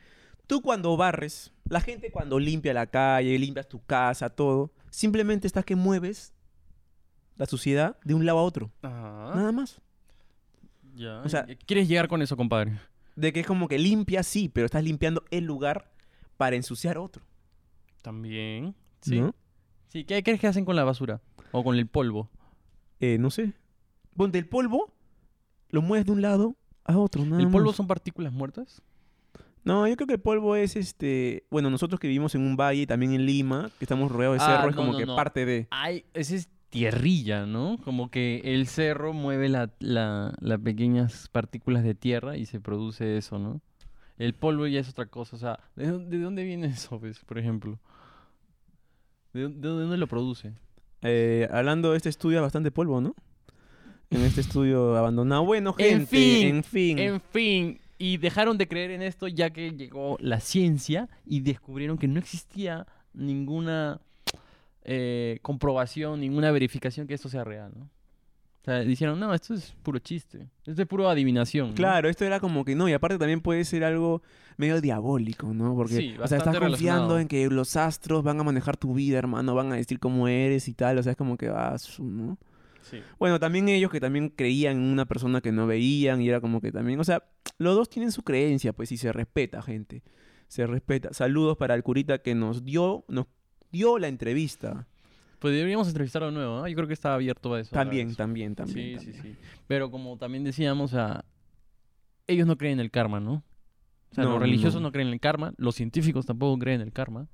[0.48, 5.65] Tú cuando barres, la gente cuando limpia la calle, limpias tu casa, todo, simplemente estás
[5.65, 6.34] que mueves
[7.36, 8.72] la suciedad de un lado a otro.
[8.82, 9.34] Ajá.
[9.36, 9.82] Nada más.
[10.96, 11.20] Ya.
[11.22, 12.80] O sea- ¿y ¿Quieres llegar con eso, compadre?
[13.15, 15.91] De que es como que limpias, sí, pero estás limpiando el lugar
[16.38, 17.24] para ensuciar otro.
[18.02, 18.76] También.
[19.02, 19.20] Sí.
[19.20, 19.36] ¿no?
[19.89, 21.22] Sí, ¿qué crees que hacen con la basura?
[21.52, 22.30] O con el polvo.
[23.00, 23.54] Eh, no sé.
[24.15, 24.93] Ponte el polvo,
[25.69, 27.25] lo mueves de un lado a otro.
[27.25, 27.75] Nada ¿El polvo más.
[27.75, 28.82] son partículas muertas?
[29.63, 31.43] No, yo creo que el polvo es este.
[31.49, 34.58] Bueno, nosotros que vivimos en un valle, también en Lima, que estamos rodeados de Ah,
[34.58, 35.15] cerro, es como no, que no.
[35.15, 35.67] parte de.
[35.71, 37.78] Ay, ese es tierrilla, ¿no?
[37.84, 43.17] Como que el cerro mueve la, la- las pequeñas partículas de tierra y se produce
[43.17, 43.62] eso, ¿no?
[44.17, 47.19] El polvo ya es otra cosa, o sea, ¿de, dó- de dónde viene eso, pues,
[47.25, 47.80] por ejemplo?
[49.34, 50.54] ¿De, dó- de dónde lo produce?
[51.01, 53.15] Eh, hablando de este estudio, bastante polvo, ¿no?
[54.15, 55.43] En este estudio abandonado.
[55.43, 56.99] Bueno, gente, En fin, en fin.
[56.99, 61.97] En fin, y dejaron de creer en esto ya que llegó la ciencia y descubrieron
[61.97, 63.99] que no existía ninguna
[64.84, 67.84] eh, comprobación, ninguna verificación que esto sea real, ¿no?
[67.86, 71.69] O sea, dijeron, no, esto es puro chiste, esto es puro adivinación.
[71.69, 71.75] ¿no?
[71.75, 74.23] Claro, esto era como que no, y aparte también puede ser algo
[74.58, 75.75] medio diabólico, ¿no?
[75.75, 79.19] Porque, Sí, o sea, estás confiando en que los astros van a manejar tu vida,
[79.19, 82.39] hermano, van a decir cómo eres y tal, o sea, es como que vas, ¿no?
[82.86, 83.02] Sí.
[83.19, 86.62] Bueno, también ellos que también creían en una persona que no veían y era como
[86.62, 87.24] que también, o sea,
[87.58, 90.04] los dos tienen su creencia, pues, y se respeta, gente.
[90.48, 91.12] Se respeta.
[91.13, 93.26] Saludos para el curita que nos dio, nos
[93.71, 94.88] dio la entrevista.
[95.39, 96.67] Pues deberíamos entrevistarlo de nuevo, ¿no?
[96.67, 97.71] Yo creo que está abierto a eso.
[97.74, 99.00] También, también, también.
[99.00, 99.36] Sí, sí, también.
[99.36, 99.41] sí.
[99.67, 101.26] Pero como también decíamos, o sea,
[102.28, 103.43] ellos no creen en el karma, ¿no?
[104.12, 104.88] O sea, No, los no, religiosos no.
[104.88, 107.28] no creen en el karma, los científicos tampoco creen en el karma.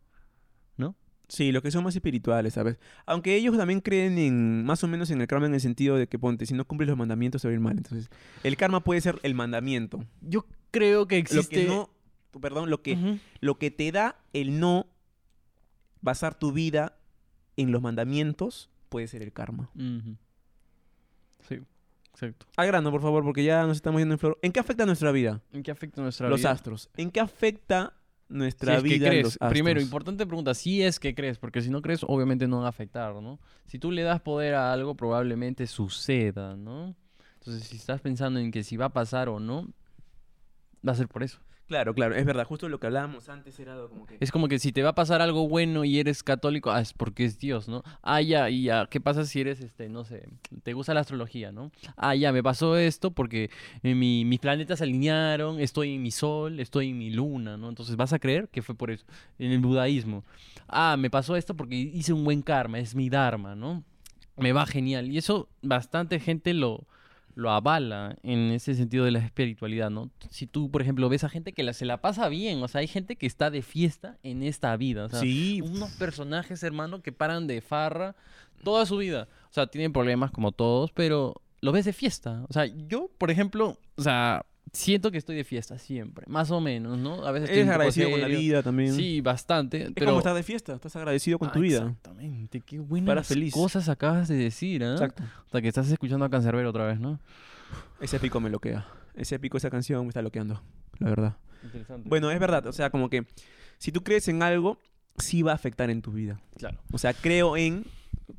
[1.32, 2.78] Sí, los que son más espirituales, ¿sabes?
[3.06, 6.08] Aunque ellos también creen en, más o menos en el karma en el sentido de
[6.08, 7.78] que, ponte, si no cumples los mandamientos te va a ir mal.
[7.78, 8.10] Entonces,
[8.44, 10.04] el karma puede ser el mandamiento.
[10.20, 11.62] Yo creo que Lo existe...
[11.62, 11.89] que no,
[12.41, 14.88] perdón, lo que, lo que te da el no
[16.02, 16.98] basar tu vida
[17.56, 19.70] en los mandamientos puede ser el karma.
[21.48, 21.60] Sí,
[22.12, 22.46] exacto.
[22.58, 24.38] Al grano, por favor, porque ya nos estamos yendo en flor.
[24.41, 25.41] ¿En qué afecta nuestra vida?
[25.54, 26.52] ¿En qué afecta nuestra los vida?
[26.52, 26.89] astros.
[26.98, 27.94] ¿En qué afecta
[28.32, 29.24] Si nuestra es que vida crees.
[29.24, 29.52] los astros?
[29.52, 32.70] Primero, importante pregunta, si es que crees, porque si no crees, obviamente no va a
[32.70, 33.39] afectar, ¿no?
[33.67, 36.96] Si tú le das poder a algo, probablemente suceda, ¿no?
[37.39, 39.67] Entonces, si estás pensando en que si va a pasar o no,
[40.88, 41.39] va a ser por eso.
[41.72, 42.44] Claro, claro, es verdad.
[42.44, 44.18] Justo lo que hablábamos antes era como que...
[44.20, 46.92] Es como que si te va a pasar algo bueno y eres católico, ah, es
[46.92, 47.82] porque es Dios, ¿no?
[48.02, 50.28] Ah, ya, y ya, ¿qué pasa si eres, este, no sé,
[50.64, 51.72] te gusta la astrología, ¿no?
[51.96, 53.50] Ah, ya, me pasó esto porque
[53.84, 57.70] eh, mi- mis planetas se alinearon, estoy en mi sol, estoy en mi luna, ¿no?
[57.70, 59.06] Entonces vas a creer que fue por eso.
[59.40, 60.26] En el budaísmo,
[60.68, 63.82] ah, me pasó esto porque hice un buen karma, es mi dharma, ¿no?
[64.36, 65.10] Me va genial.
[65.10, 66.86] Y eso bastante gente lo,
[67.36, 70.10] lo avala en ese sentido de la espiritualidad, ¿no?
[70.30, 72.82] Si tú, por ejemplo, ves a gente que la, se la pasa bien, o sea,
[72.82, 77.02] hay gente que está de fiesta en esta vida, o sea, sí, unos personajes, hermano,
[77.02, 78.15] que paran de farra
[78.63, 79.28] toda su vida.
[79.50, 82.46] O sea, tienen problemas como todos, pero lo ves de fiesta.
[82.50, 86.62] O sea, yo, por ejemplo, o sea, siento que estoy de fiesta siempre, más o
[86.62, 87.26] menos, ¿no?
[87.26, 88.39] A veces estoy eres un poco agradecido con la serio.
[88.39, 88.93] vida también.
[88.93, 91.78] Sí, bastante, Es pero como estar de fiesta, estás agradecido con Ah, tu vida.
[91.80, 93.54] Exactamente, qué buenas feliz.
[93.54, 94.93] cosas acabas de decir, ¿ah?
[94.93, 95.24] Exacto.
[95.47, 97.19] O sea, que estás escuchando a Cancerbero otra vez, ¿no?
[98.00, 98.88] Ese pico me loquea.
[99.15, 100.62] Ese pico, esa canción me está loqueando,
[101.00, 101.38] la verdad.
[101.63, 102.08] Interesante.
[102.10, 103.26] Bueno, es verdad, o sea, como que
[103.78, 104.78] si tú crees en algo,
[105.17, 106.39] sí va a afectar en tu vida.
[106.58, 106.80] claro.
[106.93, 107.86] O sea, creo en,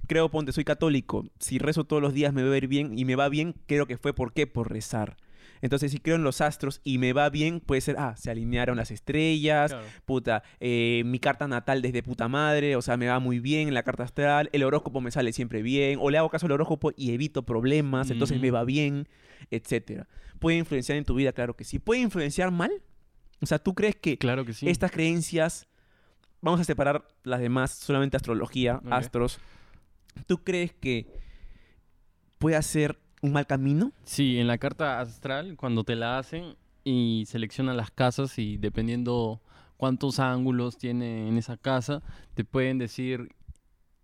[0.07, 1.27] creo, ponte, soy católico.
[1.39, 3.87] Si rezo todos los días me va a ir bien y me va bien, creo
[3.87, 5.19] que fue por qué, por rezar.
[5.63, 8.77] Entonces, si creo en los astros y me va bien, puede ser, ah, se alinearon
[8.77, 9.87] las estrellas, claro.
[10.05, 13.75] puta, eh, mi carta natal desde puta madre, o sea, me va muy bien en
[13.75, 16.91] la carta astral, el horóscopo me sale siempre bien, o le hago caso al horóscopo
[16.97, 18.57] y evito problemas, entonces me Ujú.
[18.57, 19.09] va bien,
[19.51, 20.09] etcétera.
[20.41, 21.33] ¿Puede influenciar en tu vida?
[21.33, 21.79] Claro que sí.
[21.79, 22.73] ¿Puede influenciar mal?
[23.41, 24.69] O sea, ¿tú crees que Claro que sí.
[24.69, 25.69] estas creencias,
[26.41, 29.39] vamos a separar las demás, solamente astrología, astros,
[30.27, 31.07] ¿tú crees que
[32.39, 33.93] puede ser un mal camino?
[34.05, 39.41] Sí, en la carta astral, cuando te la hacen, y selecciona las casas y dependiendo
[39.77, 42.03] cuántos ángulos tiene en esa casa,
[42.35, 43.35] te pueden decir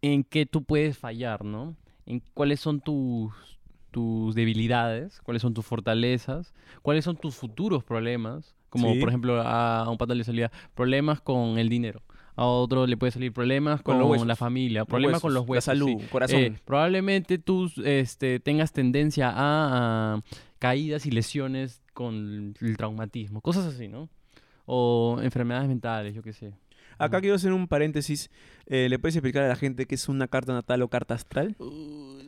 [0.00, 1.74] en qué tú puedes fallar, ¿no?
[2.06, 3.32] En cuáles son tus,
[3.90, 8.54] tus debilidades, cuáles son tus fortalezas, cuáles son tus futuros problemas.
[8.70, 9.00] Como Sí.
[9.00, 12.02] por ejemplo a, a un pata le salía problemas con el dinero.
[12.40, 13.98] A otro le puede salir problemas Con
[14.28, 15.66] la familia, problemas con los huesos.
[15.66, 16.06] La salud, sí.
[16.06, 16.38] corazón.
[16.40, 19.34] Eh, probablemente tú este, tengas tendencia a,
[20.14, 20.20] a
[20.60, 24.08] caídas y lesiones con el traumatismo, cosas así, ¿no?
[24.66, 26.52] O enfermedades mentales, yo qué sé.
[26.96, 28.30] Acá quiero hacer un paréntesis.
[28.66, 31.56] Eh, ¿Le puedes explicar a la gente qué es una carta natal o carta astral?
[31.58, 32.18] o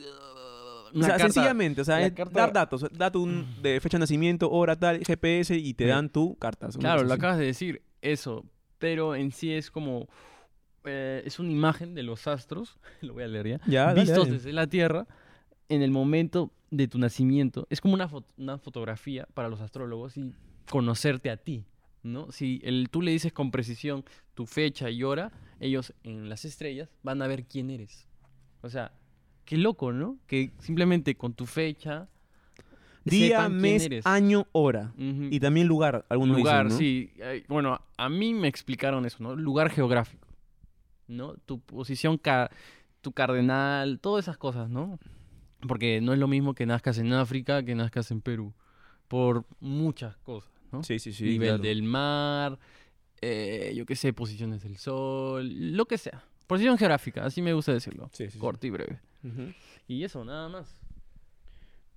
[0.99, 4.49] sea, carta- sencillamente, o sea, es carta- dar datos, dato un- de fecha de nacimiento,
[4.51, 6.75] hora tal, GPS y te dan tu cartas.
[6.75, 8.43] una Claro, lo acabas de decir, eso.
[8.81, 10.09] Pero en sí es como.
[10.83, 14.25] eh, es una imagen de los astros, lo voy a leer ya, Ya, dale, vistos
[14.25, 14.31] dale.
[14.37, 15.07] desde la Tierra
[15.69, 17.67] en el momento de tu nacimiento.
[17.69, 20.33] Es como una, fo- una fotografía para los astrólogos y
[20.69, 21.65] conocerte a ti,
[22.03, 22.31] ¿no?
[22.31, 26.89] Si el, tú le dices con precisión tu fecha y hora, ellos en las estrellas
[27.03, 28.07] van a ver quién eres.
[28.61, 28.91] O sea,
[29.45, 30.17] qué loco, ¿no?
[30.27, 32.07] Que simplemente con tu fecha...
[33.03, 34.05] Día, mes, eres.
[34.05, 34.93] año, hora.
[34.97, 36.77] Y también lugar, algunos lugar, dicen, ¿no?
[36.77, 37.43] sí.
[37.47, 39.35] Bueno, a mí me explicaron eso, ¿no?
[39.35, 40.27] Lugar geográfico,
[41.07, 41.33] ¿no?
[41.45, 42.51] Tu posición, ca-
[43.01, 44.99] tu cardenal, todas esas cosas, ¿no?
[45.67, 48.53] Porque no es lo mismo que nazcas en África que nazcas en Perú,
[49.07, 50.83] por muchas cosas, ¿no?
[50.83, 51.23] Sí, sí, sí.
[51.23, 51.63] Nivel claro.
[51.63, 52.59] del mar,
[53.21, 56.23] eh, yo qué sé, posiciones del sol, lo que sea.
[56.47, 58.09] Posición geográfica, así me gusta decirlo.
[58.13, 58.37] Sí, sí, sí.
[58.39, 58.99] Corto y breve.
[59.87, 60.79] Y eso, nada más.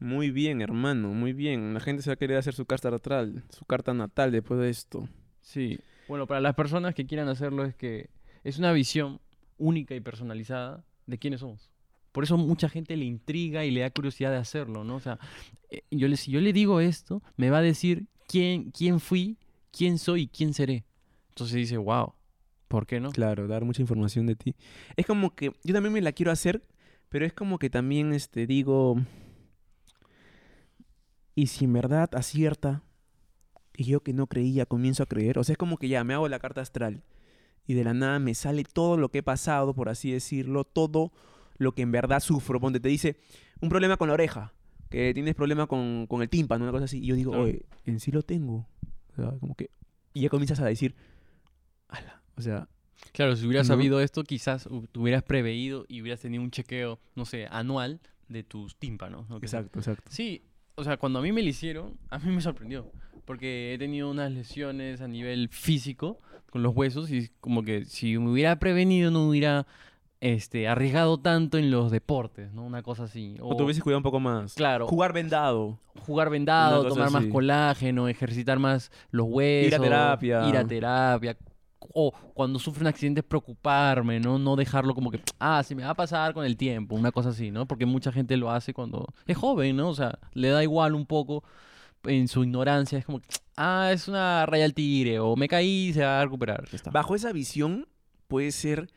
[0.05, 1.73] Muy bien, hermano, muy bien.
[1.73, 4.69] La gente se va a querer hacer su carta natal, su carta natal después de
[4.69, 5.09] esto.
[5.40, 5.79] Sí.
[6.09, 8.11] Bueno, para las personas que quieran hacerlo es que
[8.43, 9.23] es una visión
[9.57, 11.71] única y personalizada de quiénes somos.
[12.12, 14.97] Por eso mucha gente le intriga y le da curiosidad de hacerlo, ¿no?
[14.97, 15.19] O sea,
[15.71, 19.38] eh, yo le, si yo le digo esto, me va a decir quién, quién fui,
[19.73, 20.85] quién soy y quién seré.
[21.31, 22.12] Entonces dice, wow,
[22.69, 23.11] ¿por qué no?
[23.11, 24.55] Claro, dar mucha información de ti.
[24.97, 26.62] Es como que yo también me la quiero hacer,
[27.09, 28.99] pero es como que también este digo
[31.35, 32.83] y si en verdad acierta
[33.77, 36.14] y yo que no creía comienzo a creer, o sea, es como que ya me
[36.14, 37.03] hago la carta astral
[37.66, 41.12] y de la nada me sale todo lo que he pasado, por así decirlo, todo
[41.57, 43.16] lo que en verdad sufro, ponte te dice
[43.61, 44.53] un problema con la oreja,
[44.90, 47.44] que tienes problema con, con el tímpano, una cosa así, y yo digo, Claro.
[47.47, 48.66] oye, en sí lo tengo.
[49.12, 49.70] O sea, como que
[50.12, 50.94] y ya comienzas a decir,
[51.88, 52.68] ala, o sea,
[53.12, 53.75] Claro, si hubieras ¿No?
[53.75, 58.42] sabido esto, quizás te hubieras preveído y hubieras tenido un chequeo, no sé, anual de
[58.44, 59.27] tus tímpanos.
[59.42, 60.11] exacto, exacto.
[60.11, 60.42] Sí,
[60.77, 62.91] o sea, cuando a mí me lo hicieron, a mí me sorprendió.
[63.25, 66.19] Porque he tenido unas lesiones a nivel físico
[66.51, 69.67] con los huesos y como que si me hubiera prevenido no hubiera
[70.21, 72.65] este, arriesgado tanto en los deportes, ¿no?
[72.65, 73.37] Una cosa así.
[73.41, 74.55] O te hubieses cuidado un poco más.
[74.55, 74.87] Claro.
[74.87, 75.79] Jugar vendado.
[76.07, 79.81] jugar vendado, tomar más colágeno, ejercitar más los huesos.
[79.81, 80.49] terapia.
[80.49, 81.37] Ir a terapia.
[81.92, 84.38] O cuando sufre un accidente preocuparme, ¿no?
[84.38, 87.31] No dejarlo como que, ah, se me va a pasar con el tiempo, una cosa
[87.31, 87.66] así, ¿no?
[87.66, 89.88] Porque mucha gente lo hace cuando es joven, ¿no?
[89.90, 91.44] O sea, le da igual un poco
[92.05, 93.20] en su ignorancia, es como
[93.57, 96.64] ah, es una raya al tigre, o me caí y se va a recuperar.
[96.92, 97.87] Bajo esa visión
[98.29, 98.90] puede ser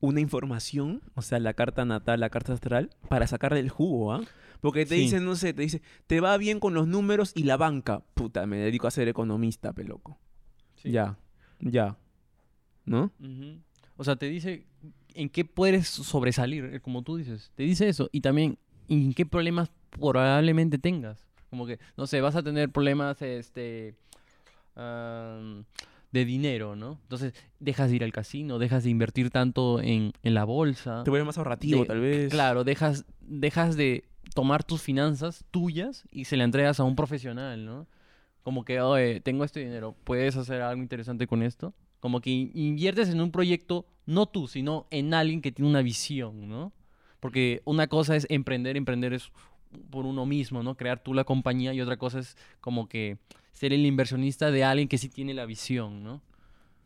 [0.00, 4.20] una información, o sea, la carta natal, la carta astral, para sacarle el jugo, ¿ah?
[4.60, 5.02] Porque te Sí.
[5.02, 8.02] dicen, no sé, te dice, te va bien con los números y la banca.
[8.14, 10.18] Puta, me dedico a ser economista, peloco.
[10.76, 10.90] Sí.
[10.90, 11.16] Ya,
[11.60, 11.96] ya.
[12.86, 13.10] ¿No?
[13.96, 14.64] O sea, te dice
[15.14, 17.50] en qué puedes sobresalir, eh, como tú dices.
[17.54, 18.08] Te dice eso.
[18.12, 21.26] Y también en qué problemas probablemente tengas.
[21.50, 23.94] Como que, no sé, vas a tener problemas este,
[26.12, 26.98] de dinero, ¿no?
[27.02, 31.02] Entonces, dejas de ir al casino, dejas de invertir tanto en, en la bolsa.
[31.04, 32.30] Te vuelves más ahorrativo, De- tal vez.
[32.32, 37.64] Claro, dejas, dejas de tomar tus finanzas tuyas y se la entregas a un profesional,
[37.64, 37.86] ¿no?
[38.42, 41.74] Como que, oye, tengo este dinero, ¿puedes hacer algo interesante con esto?
[42.06, 45.82] Como que in- inviertes en un proyecto, no tú, sino en alguien que tiene una
[45.82, 46.72] visión, ¿no?
[47.18, 49.32] Porque una cosa es emprender, emprender es
[49.90, 50.76] por uno mismo, ¿no?
[50.76, 53.18] Crear tú la compañía y otra cosa es como que
[53.50, 56.22] ser el inversionista de alguien que sí tiene la visión, ¿no?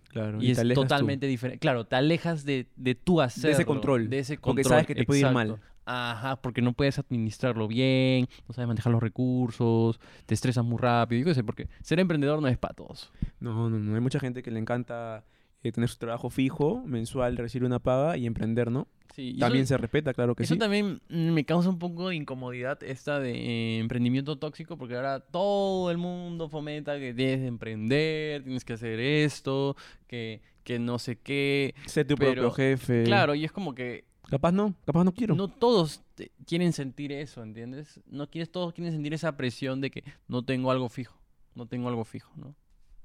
[0.08, 1.58] Claro, Y, es totalmente diferente.
[1.58, 3.66] Claro, te alejas de, de tú hacerlo.
[3.66, 4.70] control, De ese porque control.
[4.70, 5.60] sabes que te puede ir mal.
[5.92, 11.20] Ajá, porque no puedes administrarlo bien, no sabes manejar los recursos, te estresas muy rápido.
[11.20, 13.10] Yo qué sé, porque ser emprendedor no es para todos.
[13.40, 13.94] No, no, no.
[13.96, 15.24] Hay mucha gente que le encanta
[15.64, 18.86] eh, tener su trabajo fijo, mensual, recibir una paga y emprender, ¿no?
[19.14, 20.60] Sí, También eso, se respeta, claro que eso sí.
[20.60, 25.18] también mm, me causa un poco de incomodidad esta de eh, emprendimiento tóxico, porque ahora
[25.18, 29.76] todo el mundo fomenta que tienes que emprender, tienes que hacer esto,
[30.06, 31.74] que, que no sé qué.
[31.86, 33.02] Ser tu pero- propio jefe.
[33.02, 35.34] Claro, y es como que Capaz no, capaz no quiero.
[35.34, 36.02] No todos
[36.46, 38.00] quieren sentir eso, ¿entiendes?
[38.06, 41.16] No quieres, todos quieren sentir esa presión de que no tengo algo fijo.
[41.54, 42.54] No tengo algo fijo, ¿no?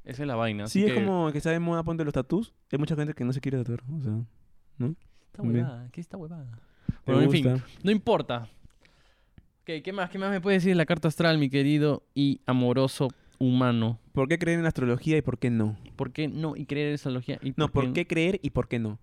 [0.04, 0.68] Esa es la vaina.
[0.68, 2.54] Sí, así es que- como que está de moda ponte los tatús.
[2.72, 3.82] Hay mucha gente que no se quiere tatuar.
[3.92, 4.14] O sea,
[5.26, 5.56] Esta Bien.
[5.66, 6.60] huevada, ¿qué es esta huevada?
[7.06, 8.48] Bueno, en fin, no importa.
[9.62, 10.10] Ok, ¿qué más?
[10.10, 13.10] ¿Qué más me puede decir de la carta astral, mi querido y amoroso
[13.40, 14.00] humano?
[14.14, 15.76] ¿Por qué creer en la astrología y por qué no?
[15.96, 16.56] ¿Por qué no?
[16.56, 17.40] Y creer en astrología.
[17.42, 19.00] ¿Y No, ¿por qué creer y por qué no?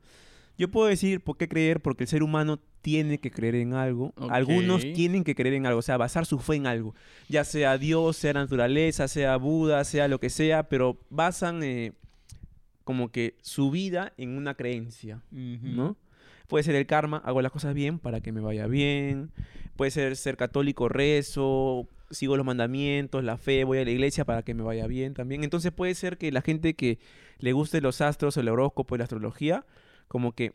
[0.63, 4.15] Yo puedo decir por qué creer porque el ser humano tiene que creer en algo.
[4.31, 6.95] Algunos tienen que creer en algo, o sea, basar su fe en algo.
[7.29, 11.95] Ya sea Dios, sea naturaleza, sea Buda, sea lo que sea, pero basan eh,
[12.85, 15.97] como que su vida en una creencia, ¿no?
[16.47, 19.33] Puede ser el karma, hago las cosas bien para que me vaya bien.
[19.75, 24.45] Puede ser ser católico, rezo, sigo los mandamientos, la fe, voy a la iglesia para
[24.45, 25.43] que me vaya bien también.
[25.43, 27.01] Entonces puede ser que la gente que
[27.41, 29.67] le guste los astros, el horóscopo y la astrología,
[30.13, 30.53] como que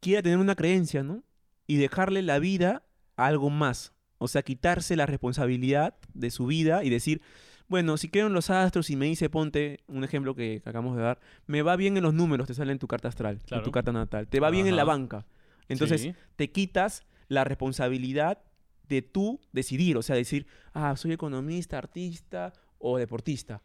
[0.00, 1.22] quiera tener una creencia, ¿no?
[1.66, 2.82] Y dejarle la vida
[3.16, 3.94] a algo más.
[4.18, 7.22] O sea, quitarse la responsabilidad de su vida y decir,
[7.68, 10.94] bueno, si creo en los astros y me dice, ponte un ejemplo que, que acabamos
[10.98, 13.62] de dar, me va bien en los números, te sale en tu carta astral, en
[13.62, 15.24] tu carta natal, te va bien en la banca.
[15.68, 16.14] Entonces, Sí.
[16.36, 18.42] te quitas la responsabilidad
[18.90, 23.62] de tú decidir, o sea, decir, ah, soy economista, artista o deportista.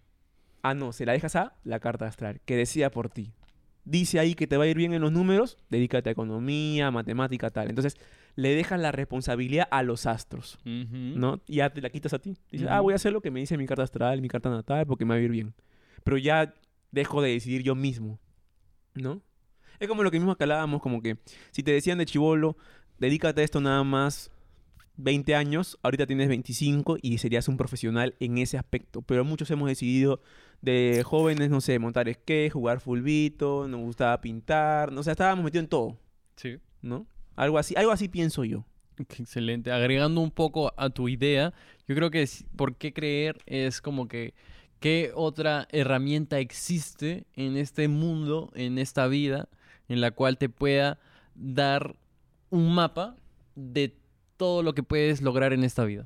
[0.61, 3.33] Ah, no, se la dejas a la carta astral, que decía por ti.
[3.89, 7.49] Dice ahí que te va a ir bien en los números, dedícate a economía, matemática,
[7.51, 7.69] tal.
[7.69, 7.95] Entonces,
[8.35, 10.59] le dejas la responsabilidad a los astros.
[10.65, 11.39] ¿no?
[11.47, 12.37] Y ya te la quitas a ti.
[12.51, 14.85] Dices, ah, voy a hacer lo que me dice mi carta astral, mi carta natal,
[14.85, 15.53] porque me va a ir bien.
[16.03, 16.53] Pero ya
[16.91, 18.19] dejo de decidir yo mismo,
[18.93, 19.21] ¿no?
[19.79, 21.17] Es como lo que mismo que hablábamos, como que
[21.51, 22.57] si te decían de chivolo,
[22.99, 24.31] dedícate a esto nada más
[24.97, 29.01] 20 años, ahorita tienes 25 y serías un profesional en ese aspecto.
[29.01, 30.21] Pero muchos hemos decidido
[30.61, 35.63] de jóvenes, no sé, montar skate, jugar fulbito, nos gustaba pintar, no, sea, estábamos metidos
[35.65, 35.97] en todo,
[36.35, 36.57] Sí.
[36.81, 37.05] ¿no?
[37.35, 38.65] Algo así, algo así pienso yo.
[39.07, 39.71] Qué excelente.
[39.71, 41.53] Agregando un poco a tu idea,
[41.87, 44.33] yo creo que es- por qué creer es como que
[44.79, 49.49] qué otra herramienta existe en este mundo, en esta vida,
[49.87, 50.99] en la cual te pueda
[51.35, 51.95] dar
[52.49, 53.15] un mapa
[53.55, 53.95] de
[54.37, 56.05] todo lo que puedes lograr en esta vida.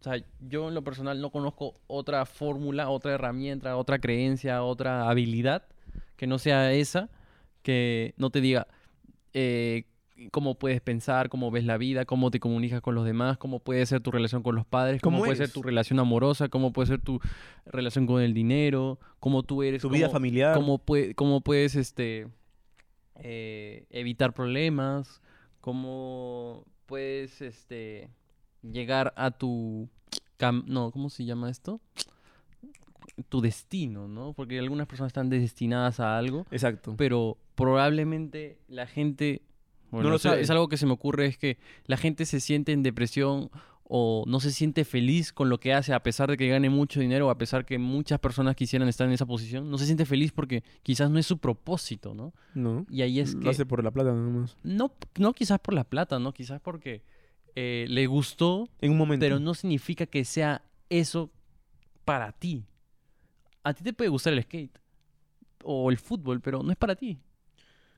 [0.00, 5.08] O sea, yo en lo personal no conozco otra fórmula, otra herramienta, otra creencia, otra
[5.10, 5.64] habilidad
[6.16, 7.10] que no sea esa,
[7.62, 8.66] que no te diga
[9.34, 9.84] eh,
[10.32, 13.84] cómo puedes pensar, cómo ves la vida, cómo te comunicas con los demás, cómo puede
[13.84, 16.86] ser tu relación con los padres, cómo, ¿Cómo puede ser tu relación amorosa, cómo puede
[16.88, 17.20] ser tu
[17.66, 20.54] relación con el dinero, cómo tú eres, Tu vida cómo- familiar.
[20.54, 22.26] cómo, pue- cómo puedes este,
[23.16, 25.20] eh, evitar problemas,
[25.60, 28.10] cómo puedes este,
[28.62, 29.88] llegar a tu...
[30.38, 31.80] cam- no, ¿cómo se llama esto?
[33.28, 34.32] Tu destino, ¿no?
[34.32, 36.94] Porque algunas personas están destinadas a algo, Exacto.
[36.96, 39.42] pero probablemente la gente...
[39.90, 40.40] Bueno, lo eso sabe.
[40.42, 43.50] es algo que se me ocurre, es que la gente se siente en depresión
[43.92, 47.00] o no se siente feliz con lo que hace a pesar de que gane mucho
[47.00, 50.06] dinero o a pesar que muchas personas quisieran estar en esa posición, no se siente
[50.06, 52.32] feliz porque quizás no es su propósito, ¿no?
[52.54, 52.86] No.
[52.88, 53.48] Y ahí es Lo que...
[53.48, 54.56] hace por la plata nada más.
[54.62, 56.32] No, no quizás por la plata, ¿no?
[56.32, 57.02] Quizás porque
[57.56, 59.24] eh, le gustó, En un momento.
[59.24, 61.28] pero no significa que sea eso
[62.04, 62.64] para ti.
[63.64, 64.78] A ti te puede gustar el skate
[65.64, 67.18] o el fútbol, pero no es para ti.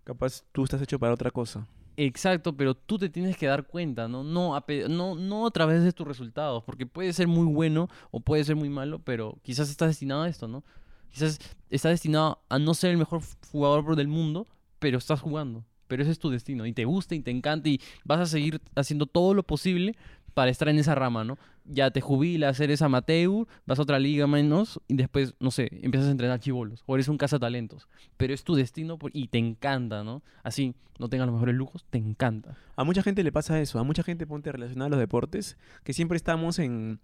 [0.04, 1.68] Capaz tú estás hecho para otra cosa.
[1.96, 4.24] Exacto, pero tú te tienes que dar cuenta, ¿no?
[4.24, 8.20] No a, no, no a través de tus resultados, porque puede ser muy bueno o
[8.20, 10.64] puede ser muy malo, pero quizás estás destinado a esto, ¿no?
[11.10, 14.46] Quizás estás destinado a no ser el mejor jugador del mundo,
[14.78, 15.64] pero estás jugando.
[15.86, 18.62] Pero ese es tu destino y te gusta y te encanta y vas a seguir
[18.74, 19.94] haciendo todo lo posible
[20.34, 21.38] para estar en esa rama, ¿no?
[21.64, 26.08] Ya te jubilas, eres amateur, vas a otra liga menos y después, no sé, empiezas
[26.08, 27.88] a entrenar chivolos o eres un cazatalentos.
[28.16, 30.22] Pero es tu destino y te encanta, ¿no?
[30.42, 32.56] Así, no tengas los mejores lujos, te encanta.
[32.76, 33.78] A mucha gente le pasa eso.
[33.78, 37.00] A mucha gente ponte relacionada a los deportes, que siempre estamos en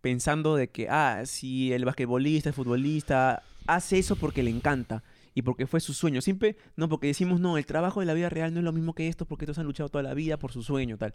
[0.00, 5.02] pensando de que, ah, si el basquetbolista, el futbolista, hace eso porque le encanta
[5.34, 6.20] y porque fue su sueño.
[6.20, 8.94] Siempre, no, porque decimos, no, el trabajo de la vida real no es lo mismo
[8.94, 11.14] que esto porque todos han luchado toda la vida por su sueño, tal.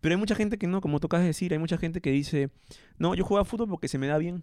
[0.00, 2.50] Pero hay mucha gente que no, como tocas decir, hay mucha gente que dice,
[2.98, 4.42] no, yo juego a fútbol porque se me da bien.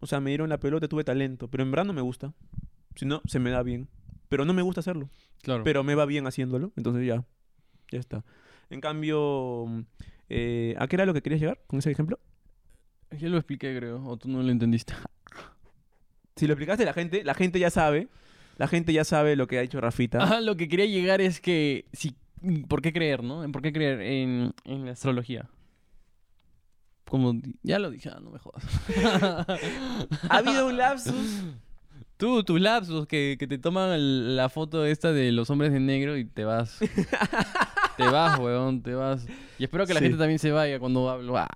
[0.00, 2.34] O sea, me dieron la pelota, tuve talento, pero en verdad no me gusta.
[2.96, 3.88] Si no, se me da bien.
[4.28, 5.10] Pero no me gusta hacerlo
[5.42, 5.62] Claro.
[5.62, 7.24] pero me va bien haciéndolo, entonces ya,
[7.90, 8.24] ya está.
[8.70, 9.66] En cambio,
[10.28, 12.18] eh, ¿a qué era lo que querías llegar con ese ejemplo?
[13.18, 14.94] Yo lo expliqué, creo, o tú no lo entendiste.
[16.36, 18.08] Si lo explicaste, la gente, la gente ya sabe,
[18.56, 20.18] la gente ya sabe lo que ha dicho Rafita.
[20.20, 22.14] Ah, lo que quería llegar es que, si,
[22.68, 23.44] ¿por qué creer, no?
[23.44, 25.48] ¿En ¿Por qué creer en, en la astrología?
[27.08, 28.64] Como, ya lo dije, ah, no me jodas.
[30.30, 31.42] Ha habido un lapsus.
[32.16, 35.80] Tú, tus lapsos, que, que te toman el- la foto esta de los hombres de
[35.80, 36.78] negro y te vas.
[37.96, 39.26] te vas, weón, te vas.
[39.58, 40.06] Y espero que la Sí.
[40.06, 41.36] gente también se vaya cuando hablo.
[41.36, 41.48] Ah.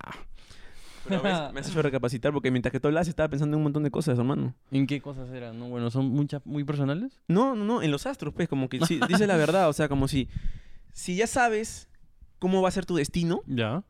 [1.09, 3.63] Pero ves, me has hecho recapacitar porque mientras que tú hablas estaba pensando en un
[3.63, 4.55] montón de cosas, hermano.
[4.71, 5.59] ¿En qué cosas eran?
[5.59, 7.19] No, bueno, son muchas, muy personales.
[7.27, 9.89] No, no, no, en los astros, pues, como que sí, dice la verdad, o sea,
[9.89, 10.29] como si,
[10.93, 11.89] si ya sabes
[12.39, 13.83] cómo va a ser tu destino, Ya.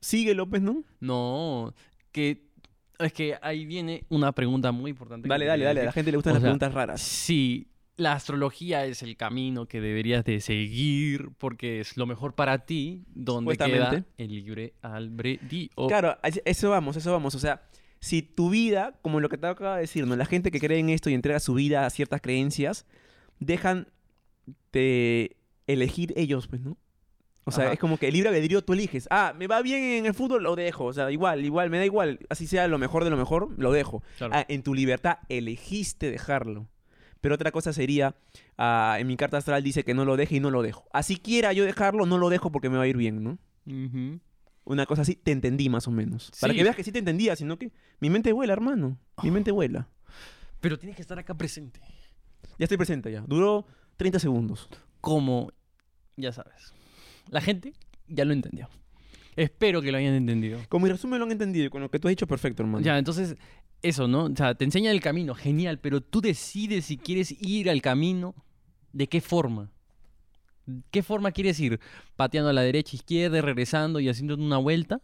[0.00, 0.84] síguelo, pues, ¿no?
[1.00, 1.74] No,
[2.12, 2.46] que
[2.98, 5.28] es que ahí viene una pregunta muy importante.
[5.28, 7.00] Dale, dale, dale, a la gente le gustan O las sea, preguntas raras.
[7.00, 7.66] Si
[7.96, 13.04] la astrología es el camino que deberías de seguir porque es lo mejor para ti,
[13.14, 15.70] donde queda el libre albedrío.
[15.88, 17.62] Claro, eso vamos, eso vamos, o sea,
[18.00, 20.14] si tu vida, como lo que te acabo de decir, ¿no?
[20.14, 22.86] La gente que cree en esto y entrega su vida a ciertas creencias,
[23.40, 23.88] dejan
[24.72, 25.36] de
[25.66, 26.76] elegir ellos, pues, ¿no?
[27.44, 27.74] O sea, Ajá.
[27.74, 29.06] es como que el libre albedrío tú eliges.
[29.08, 30.86] Ah, me va bien en el fútbol, lo dejo.
[30.86, 32.18] O sea, igual, igual, me da igual.
[32.28, 34.02] Así sea lo mejor de lo mejor, lo dejo.
[34.18, 34.34] Claro.
[34.34, 36.68] Ah, en tu libertad elegiste dejarlo.
[37.26, 38.14] Pero otra cosa sería,
[38.56, 40.86] ah, en mi carta astral dice que no lo deje y no lo dejo.
[40.92, 43.36] Así quiera yo dejarlo, no lo dejo porque me va a ir bien, ¿no?
[44.62, 46.30] Una cosa así, te entendí más o menos.
[46.40, 49.00] Para que veas que sí te entendía, sino que mi mente vuela, hermano.
[49.24, 49.88] Mi mente vuela.
[50.60, 51.80] Pero tienes que estar acá presente.
[52.60, 53.22] Ya estoy presente ya.
[53.22, 53.66] Duró
[53.96, 54.68] 30 segundos.
[55.00, 55.50] Como,
[56.16, 56.74] ya sabes,
[57.28, 57.72] la gente
[58.06, 58.68] ya lo entendió.
[59.34, 60.60] Espero que lo hayan entendido.
[60.68, 62.84] Con mi resumen lo han entendido y con lo que tú has dicho, perfecto, hermano.
[62.84, 63.36] Ya, entonces,
[63.82, 64.24] eso, ¿no?
[64.24, 68.34] O sea, te enseña el camino, genial, pero tú decides si quieres ir al camino,
[68.92, 69.70] ¿de qué forma?
[70.90, 71.80] ¿Qué forma quieres ir?
[72.16, 75.00] ¿Pateando a la derecha, izquierda, regresando y haciendo una vuelta?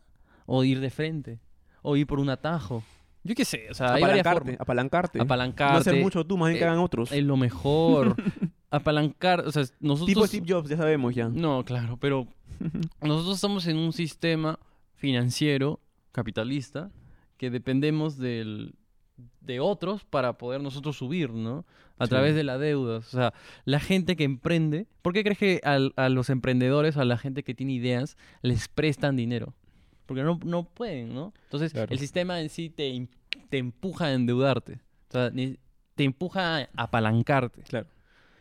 [0.46, 1.38] ¿O ir de frente?
[1.82, 2.82] ¿O ir por un atajo?
[3.24, 4.60] Yo qué sé, o sea, hay varias apalancarte, formas.
[4.60, 5.20] apalancarte.
[5.20, 5.72] Apalancarte.
[5.74, 7.12] No hacer mucho tú, más bien que eh, hagan otros.
[7.12, 8.16] Es lo mejor.
[8.70, 10.06] Apalancar, o sea, nosotros...
[10.08, 11.28] Tipo Steve Jobs, ya sabemos ya.
[11.28, 12.26] No, claro, pero
[13.00, 14.58] nosotros estamos en un sistema
[14.94, 15.78] financiero
[16.10, 16.90] capitalista
[17.42, 18.76] que dependemos del,
[19.40, 21.64] de otros para poder nosotros subir, ¿no?
[21.98, 22.10] A Sí.
[22.10, 22.98] través de la deuda.
[22.98, 23.34] O sea,
[23.64, 27.42] la gente que emprende, ¿por qué crees que al- a, los emprendedores, a la gente
[27.42, 29.54] que tiene ideas, les prestan dinero?
[30.06, 31.32] Porque no, no pueden, ¿no?
[31.46, 31.90] Entonces, Claro.
[31.92, 33.08] el sistema en sí te,
[33.48, 34.74] te empuja a endeudarte.
[35.08, 37.62] O sea, te empuja a apalancarte.
[37.62, 37.88] Claro.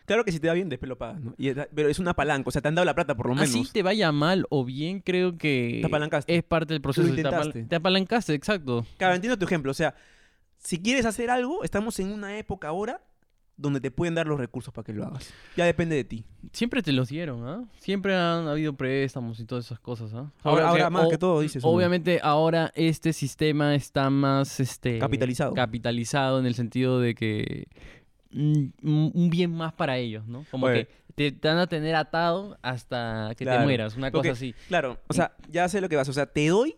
[0.05, 1.33] Claro que si te va bien, después lo pagas, ¿no?
[1.37, 3.35] Y es- pero es una palanca, o sea, te han dado la plata por lo
[3.35, 3.49] menos.
[3.49, 6.35] Así te vaya mal o bien, creo que Te apalancaste.
[6.35, 7.07] es parte del proceso.
[7.07, 7.63] Te, apal- intentaste.
[7.63, 8.85] te apalancaste, exacto.
[8.97, 9.71] Claro, entiendo tu ejemplo.
[9.71, 9.95] O sea,
[10.57, 13.01] si quieres hacer algo, estamos en una época ahora
[13.57, 15.31] donde te pueden dar los recursos para que lo hagas.
[15.55, 16.25] Ya depende de ti.
[16.51, 17.63] Siempre te los dieron, ¿ah?
[17.79, 20.31] Siempre han habido préstamos y todas esas cosas, ¿ah?
[20.41, 21.63] Ahora, ahora más o- que todo, dices.
[21.63, 21.73] ¿o no?
[21.75, 25.53] Obviamente ahora este sistema está más este Capitalizado.
[25.53, 27.67] capitalizado en el sentido de que
[28.33, 30.45] un bien más para ellos, ¿no?
[30.49, 30.87] Como Oye.
[30.87, 31.01] que
[31.31, 34.53] te, van a tener atado hasta que te mueras, una cosa así.
[34.67, 36.09] Claro, o sea, ya sé lo que vas.
[36.09, 36.77] O sea, te doy,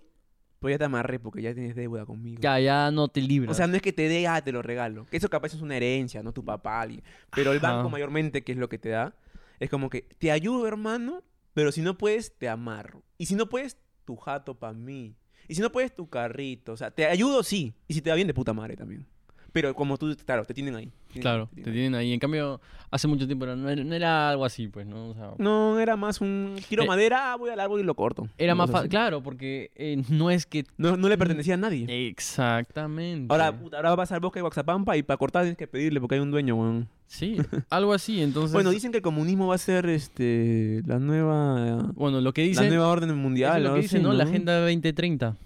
[0.60, 2.42] pero ya te amarré porque ya tienes deuda conmigo.
[2.42, 3.52] Ya, ya no te libras.
[3.52, 5.06] O sea, no es que te dé, ah, te lo regalo.
[5.06, 6.82] Que eso capaz es una herencia, no tu papá.
[6.82, 7.04] alguien.
[7.36, 7.76] Pero el Ajá.
[7.76, 9.16] banco mayormente, que es lo que te da,
[9.60, 11.24] es como que te ayudo, hermano,
[11.54, 13.04] pero si no puedes, te amarro.
[13.18, 15.16] Y si no puedes, tu jato para mí.
[15.48, 16.74] Y si no puedes, tu carrito.
[16.74, 17.74] O sea, te ayudo, sí.
[17.88, 19.06] Y si te va bien, de puta madre también.
[19.54, 20.92] Pero como tú, claro, te tienen ahí.
[21.10, 22.12] Tienen- Claro, te te tienen ahí.
[22.12, 25.10] En cambio, hace mucho tiempo era- no era, no era algo así, pues, ¿no?
[25.10, 26.56] O sea, No, era más un...
[26.68, 28.28] Quiero Eh, madera, ah, voy al árbol y lo corto.
[28.40, 28.90] era más fácil.
[28.90, 30.66] Claro, porque eh, no es que.
[30.78, 31.86] No, no le pertenecía a nadie.
[32.10, 33.32] Exactamente.
[33.32, 36.22] Ahora, ahora vas al bosque de Guaxapampa y para cortar tienes que pedirle porque hay
[36.22, 36.90] un dueño, weón.
[37.08, 37.38] Sí,
[37.70, 38.22] algo así.
[38.24, 38.54] Entonces.
[38.54, 42.48] Bueno, dicen que el comunismo va a ser este la nueva bueno, lo que la
[42.48, 42.68] dice.
[42.70, 43.58] nueva orden mundial.
[43.58, 44.14] es lo que dice, así, ¿no?
[44.14, 45.38] La Agenda 2030.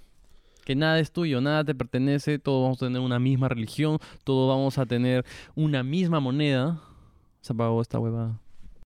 [0.68, 4.50] Que nada es tuyo, nada te pertenece, todos vamos a tener una misma religión, todos
[4.50, 5.24] vamos a tener
[5.56, 6.82] una misma moneda.
[7.40, 8.38] Se apagó esta hueva.